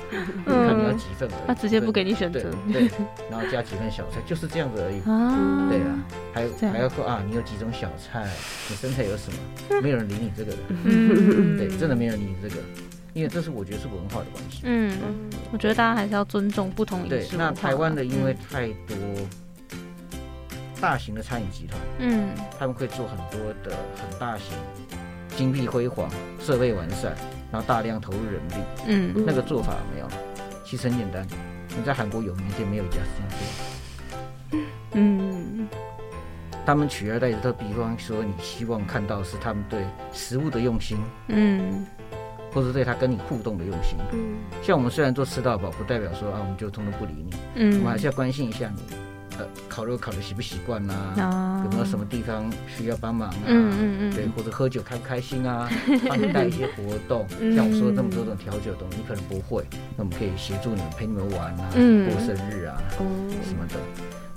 [0.46, 2.40] 看你要几份，他直接不给你选择，
[2.72, 2.90] 对，
[3.30, 5.00] 然后加几份小菜，就是这样子而已。
[5.10, 6.00] 啊，对啊，
[6.34, 8.28] 还有还要说啊，你有几种小菜，
[8.70, 9.82] 你身材有什么？
[9.82, 10.58] 没有人理你这个的，
[11.58, 12.62] 对，真的没人理你这个，
[13.14, 14.62] 因为这是我觉得是文化的关系。
[14.64, 14.94] 嗯，
[15.52, 18.96] 我觉得大家还是要尊重不同饮食那台湾的因为太多
[20.80, 22.30] 大型的餐饮集团，嗯，
[22.60, 24.56] 他们会做很多的很大型。
[25.38, 27.14] 金碧辉煌，设备完善，
[27.56, 28.54] 然后大量投入人力，
[28.86, 30.08] 嗯，那个做法没有，
[30.66, 31.26] 其实很简单。
[31.70, 33.30] 你在韩国有名店没有一家是这样
[34.52, 34.60] 做，
[34.92, 35.66] 嗯，
[36.66, 40.98] 他们取而代之的，比方说你希望看到是他们对食物的用心，
[41.30, 41.86] 嗯，
[42.52, 48.82] 或者对他跟你互动的用心，嗯，像我们虽然做吃到饱，不代表说啊我们就通通不理你，嗯，我们还是要关心一下你。
[49.38, 50.94] 呃，烤肉烤的习不习惯呐？
[51.64, 53.36] 有没有什么地方需要帮忙啊？
[53.48, 55.70] 嗯嗯嗯，对，或者喝酒开不开心啊？
[56.08, 57.26] 帮你带一些活动，
[57.56, 59.64] 像我说的那么多种调酒的东西，你可能不会，
[59.98, 62.82] 那我们可以协助你们陪你们玩啊，过生日啊，
[63.44, 63.76] 什么的。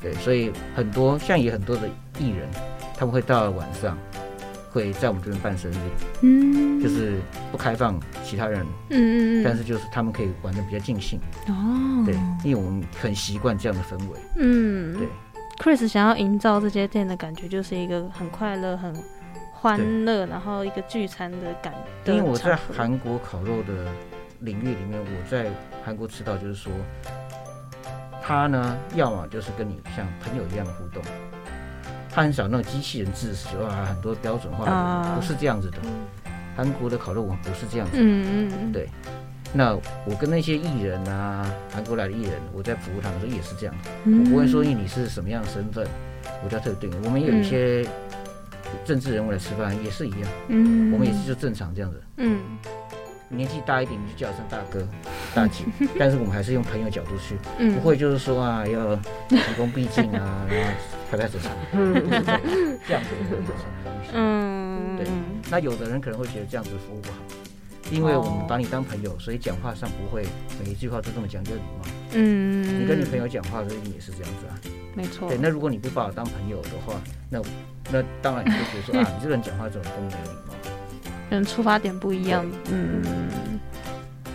[0.01, 1.89] 对，所以很多像也很多的
[2.19, 2.49] 艺人，
[2.97, 3.97] 他们会到了晚上。
[4.79, 5.77] 会在我们这边办生日，
[6.23, 7.19] 嗯，就是
[7.51, 12.15] 不开放其他人，嗯嗯但是就是他们可以玩的比较尽兴，哦，对，
[12.45, 15.09] 因为我们很习惯这样的氛围，嗯，对。
[15.59, 18.95] Chris 想要营造这些店的感觉，就是一个很快乐、很
[19.53, 21.75] 欢乐，然后一个聚餐的感。
[22.07, 23.91] 因为我在韩国烤肉的
[24.39, 25.51] 领域里面，我在
[25.85, 26.73] 韩国吃到就是说，
[28.23, 31.03] 他呢，要么就是跟你像朋友一样的互动。
[32.19, 35.79] 他很少那种机器人制式啊，很多标准化的，不是这样子的。
[36.57, 37.93] 韩国的烤肉网不是这样子。
[37.95, 38.89] 嗯嗯对。
[39.53, 39.73] 那
[40.05, 43.75] 我跟那些艺人啊，韩国来的艺人，我在服务他们时候也是这样。
[44.05, 45.87] 我不会说你是什么样的身份，
[46.43, 46.91] 我叫特定。
[47.05, 47.87] 我们有一些
[48.85, 50.29] 政治人物来吃饭也是一样。
[50.49, 50.93] 嗯。
[50.93, 52.03] 我们也是就正常这样子。
[52.17, 52.41] 嗯。
[53.29, 54.87] 年纪大一点，你就叫声大哥、
[55.35, 55.65] 大姐，
[55.99, 57.37] 但是我们还是用朋友角度去，
[57.75, 58.97] 不会就是说啊，要
[59.29, 60.73] 毕恭毕敬啊， 然后
[61.11, 63.37] 拍拍手上，这样子的。
[64.15, 65.07] 嗯，对。
[65.51, 67.19] 那有的人可能会觉得这样子服务不好，
[67.91, 70.27] 因为我们把你当朋友，所以讲话上不会
[70.63, 71.85] 每一句话都这么讲究礼貌。
[72.13, 74.57] 嗯，你跟你朋友讲话的时候也是这样子啊。
[74.95, 75.29] 没错。
[75.29, 76.95] 对，那如果你不把我当朋友的话，
[77.29, 77.43] 那
[77.91, 80.55] 那当然你就觉得说 啊，你这个人讲话怎么这么没有礼貌？
[81.31, 82.45] 人出发点不一样。
[82.71, 83.03] 嗯，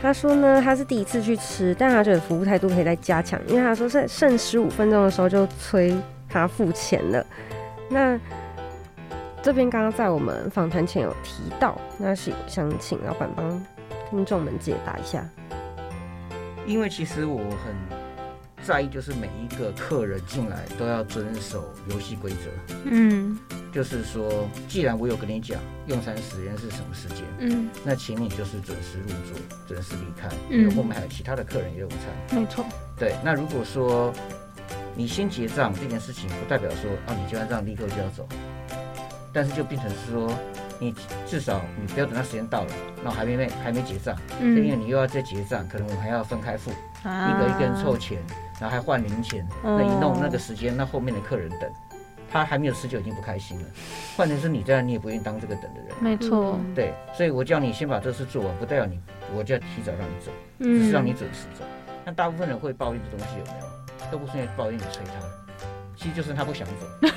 [0.02, 5.96] 他说呢，他是第一次去吃，但他觉得服务态度可以再加强，因为他说在剩十五分钟的时候就催
[6.30, 7.26] 他付钱了。
[7.90, 8.20] 那
[9.42, 13.66] 这边刚刚在我们访谈前有提到，那是想请老板帮
[14.10, 15.28] 听众们解答一下。
[16.66, 18.04] 因为其实我很。
[18.66, 22.38] 在意就是每一个客人进来都要遵守游戏规则。
[22.86, 23.38] 嗯，
[23.74, 29.36] 就是说，既然我有跟你讲用餐时间是什么时间，嗯，那请你就是准时入座，
[29.68, 31.98] 准时离开，因为后面还有其他的客人也有餐。
[32.40, 32.64] 没错。
[33.00, 34.14] 对，那如果说
[34.96, 38.28] 你先结账这件事情，不代表说啊你结完账立刻就要走，
[39.34, 40.32] 但是就变成是说
[40.80, 40.94] 你
[41.26, 42.72] 至少你不要等到时间到了，
[43.04, 48.20] 那还没没还没结账，嗯，因为你又要再结账，可能我们还要分开付，一个一个人凑钱。
[48.62, 51.70] 然后还换零钱，那一弄那个时间，那后面的客人等，
[52.34, 53.66] 他还没有吃就已经不开心了。
[54.18, 55.90] 换成是你这样，你也不愿意当这个等的人。
[56.02, 59.00] 没错，对，所以我叫你先把这事做完，不代表你
[59.36, 61.64] 我就要提早让你走，只是让你准时走。
[62.04, 64.12] 那大部分人会抱怨的东西有没有？
[64.12, 65.14] 都不是因为抱怨你催他，
[65.96, 67.08] 其实就是他不想走。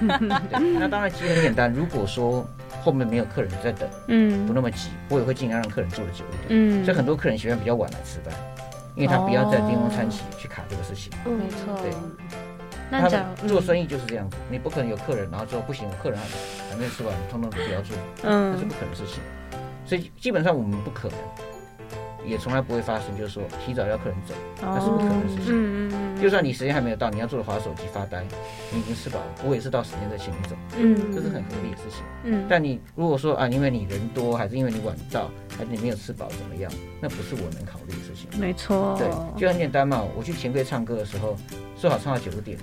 [0.80, 2.44] 那当然其实很简单，如果说
[2.82, 6.48] 后面没有客人在等，嗯，不那么急，我也会尽量让客人坐的久一点。
[6.48, 8.34] 嗯，所以很多客人喜欢比较晚来吃饭，
[8.96, 11.12] 因为他不要在巅峰餐期去卡这个事情。
[11.26, 11.78] 嗯，没错。
[11.82, 11.92] 对。
[12.90, 16.26] 那他们做生意就是这样子，你不可能有客人，然后之后不行，我客人还
[16.70, 19.22] 还没吃完，通通不要做，嗯，这是不可能的事情。
[19.86, 21.18] 所以基本上我们不可能。
[22.24, 25.46] 也从来不会发生，就是说提早要客人走，那是不可能的事情。
[25.48, 28.24] 嗯嗯就算你时间还没有到，你要坐着划手机发呆，
[28.72, 30.56] 你已经吃饱了，我也是到时间再请你走。
[30.78, 32.02] 嗯，这是很合理的事情。
[32.24, 36.72] 嗯，但你如果说啊，因为你人多，还是因为你晚到，还是你没有吃饱怎么样？
[37.00, 38.28] 那不是我能考虑的事情。
[38.40, 38.96] 没错。
[38.96, 39.08] 对，
[39.38, 40.02] 就很简单嘛。
[40.16, 41.36] 我去前柜唱歌的时候，
[41.76, 42.56] 说好唱到九点，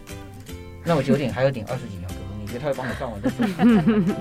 [0.84, 4.14] 那我九点还有点二十几秒歌，你觉得他会帮我唱完再走？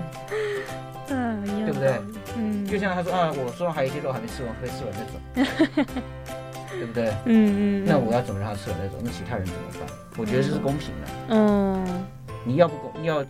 [1.11, 2.01] 嗯，对不对？
[2.37, 5.91] 嗯，就像他说啊，我说还有一些肉还没吃完，可以吃完再走，
[6.71, 7.09] 对不对？
[7.27, 7.85] 嗯嗯。
[7.85, 8.97] 那我要怎么让他吃完再走？
[9.03, 9.89] 那其他人怎么办？
[10.17, 11.09] 我觉得这是公平的。
[11.29, 12.05] 嗯。
[12.45, 13.25] 你要不公，你要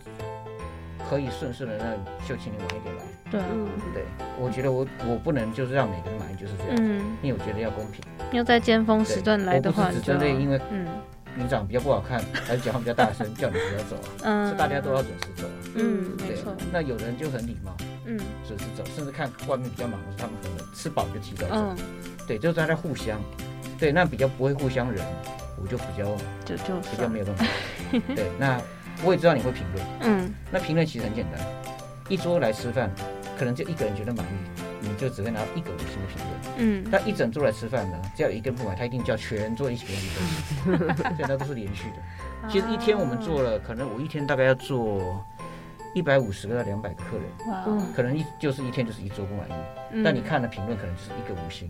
[1.09, 1.93] 可以顺势的，那
[2.27, 3.03] 就请你晚一点来。
[3.29, 3.41] 对，
[3.93, 4.03] 对。
[4.39, 6.75] 我觉得我我不能就是让每个人满意就是这样。
[6.79, 7.17] 嗯。
[7.21, 8.01] 因为我觉得要公平。
[8.31, 10.87] 要在尖峰时段来的话，只针对因为嗯。
[11.33, 14.09] 你长得比较不好看，还是讲话比较大声，叫你不要走啊？
[14.23, 15.47] 嗯，是大家都要准时走。
[15.75, 16.55] 嗯，没错。
[16.71, 21.53] 那有人就很礼貌，嗯，准时走，甚至看外面比较忙的时候，他们可能吃饱就提早走。
[21.55, 21.77] 嗯，
[22.27, 23.19] 对，就是大家互相，
[23.79, 25.05] 对，那比较不会互相忍，
[25.61, 26.05] 我就比较
[26.45, 27.45] 就就比较没有办法。
[28.15, 28.59] 对，那
[29.03, 31.41] 我也知道你会评论，嗯，那评论其实很简单，
[32.09, 32.89] 一桌来吃饭，
[33.37, 34.61] 可能就一个人觉得满意。
[34.83, 42.49] 你就只会拿到一个五星的评论，嗯，但一整桌来吃饭呢，只要有一根不满，他一定叫全桌一起给你分， 所以那都是连续的。
[42.49, 45.23] 其实一天我们做了，可能我一天大概要做
[45.93, 51.69] 一百五十个到两百个客人，可能一就是一天就是一桌不满意，但你看的评论可能就是一个五星，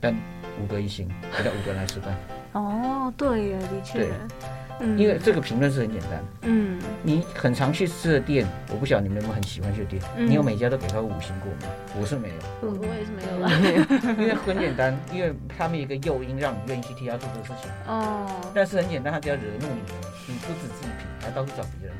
[0.00, 0.14] 但
[0.62, 1.08] 五个一星，
[1.42, 2.14] 叫五个人来吃饭。
[2.52, 4.08] 哦，对呀，的确。
[4.98, 11.72] 因为这个评论是很简单，嗯，你很常去吃的店，我不晓得你们有没有很喜欢去的店，你有每家都给他五星过吗？
[11.96, 13.48] 我是没有，我我也是没有了，
[14.18, 19.80] 因为很简单，因为他们有一个诱因让你愿意去替他做这个事情，哦，但是很简单，他只要惹怒你，
[20.26, 21.94] 你不止自己品，还到处找别人，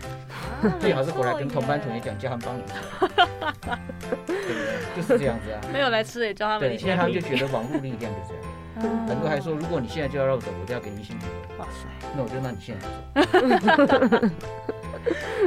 [0.80, 3.08] 最好是回来跟同班同学讲，叫他们帮你做，
[4.26, 4.96] 对不对？
[4.96, 8.42] 就是这样子啊，没有来吃也叫他们，对，现在他们就觉得网络力量就这样。
[9.06, 11.58] 很多还说，如果你现在就要让我走，我就要给你一星评论。
[11.58, 11.86] 哇塞，
[12.16, 14.28] 那我就让你现在走。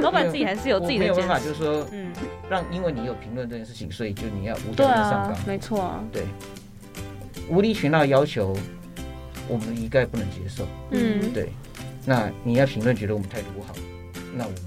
[0.00, 2.12] 老板自己还是有自己的想法，就是说，嗯，
[2.48, 5.36] 让因为你有评论这件事情，所以就你要无条件上岗。
[5.46, 6.22] 没错，对，
[7.48, 8.56] 无理取闹要求，
[9.48, 10.64] 我们一概不能接受。
[10.92, 11.50] 嗯，对，
[12.06, 13.74] 那你要评论觉得我们态度不好，
[14.34, 14.58] 那我们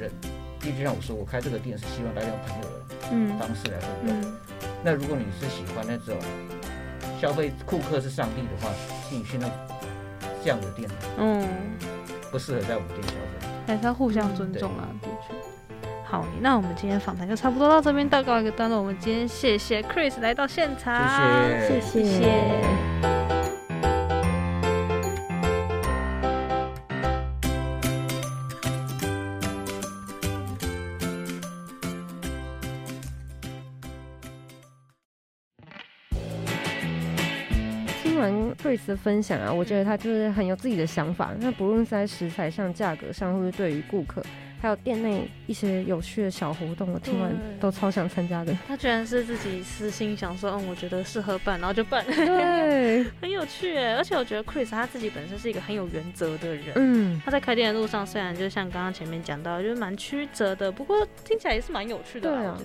[0.00, 0.10] 认。
[0.62, 4.32] 因为就像我说，我开这个店是希望大家用朋友的方式来互动。
[4.82, 6.16] 那如果你是喜欢那种。
[7.20, 8.70] 消费顾客是上帝的话，
[9.08, 9.48] 请你去那
[10.42, 10.86] 这样的店，
[11.16, 11.46] 嗯，
[12.30, 15.34] 不适合在我们店消费，还是要互相尊重啊，的确。
[16.04, 18.78] 好，那我们今天访谈就差不多到这边，到告一个段落。
[18.78, 21.08] 我们今天谢谢 Chris 来到现场，
[21.66, 23.13] 谢谢，谢谢。
[38.96, 41.32] 分享啊，我觉得他就是很有自己的想法。
[41.38, 44.20] 那不论是在食材上、价格上，或是对于顾客，
[44.60, 48.56] 还有店内一些有趣的小活动，我听完都超想参加的。
[48.66, 52.04] 他居然是自己私心想说，嗯，我觉得适合办，然后就办。
[52.06, 53.94] 对， 很有趣哎。
[53.94, 56.72] 而且我觉得 Chris 他自己本身是一个很有原则的人。
[56.74, 62.30] 嗯，他在开店的路上，虽然就像刚刚前面讲到，就是蛮曲折的，不过听起来也是蛮有趣的。
[62.30, 62.58] 对啊，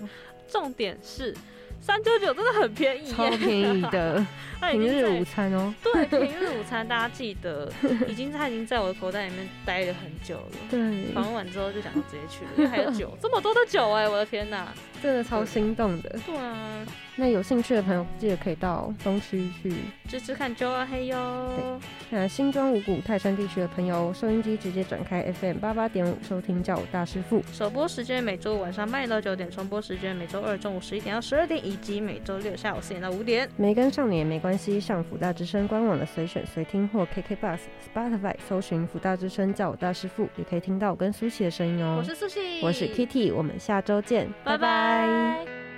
[0.47, 1.35] 重点是。
[1.81, 4.25] 三九九真的很便宜，超便宜的
[4.71, 5.73] 平日午餐哦。
[5.81, 7.71] 对，平日午餐大家记得，
[8.07, 10.57] 已经他已经在我的口袋里面待了很久了。
[10.69, 14.67] 对，访问完之后就想直接去了，因为还有酒， 这么多的酒哎，我的天哪！
[15.01, 16.19] 真的超心动的。
[16.25, 16.85] 对啊，
[17.19, 19.73] 那有兴趣的朋友记得可以到东区去
[20.07, 21.51] 支持看周二黑哟。
[21.53, 27.43] 对，那新庄五谷泰山地区的朋友，收音机直接转开 FM 八八点五收听叫我大师傅。
[27.51, 33.49] 首播时间每周五晚上八点到九点，重播时间每周二中午十一点到十二点，以及每周六下午四点到五点。
[33.57, 37.59] 没跟上你也没关系，上福大之声官网的随选随听或 KK Bus、
[37.93, 41.97] Spotify 搜寻福大之声叫我大师傅，也可以听到我跟苏琪的声音哦。
[41.99, 45.68] 我是苏琪，我是 Kitty，我们下周见，拜拜。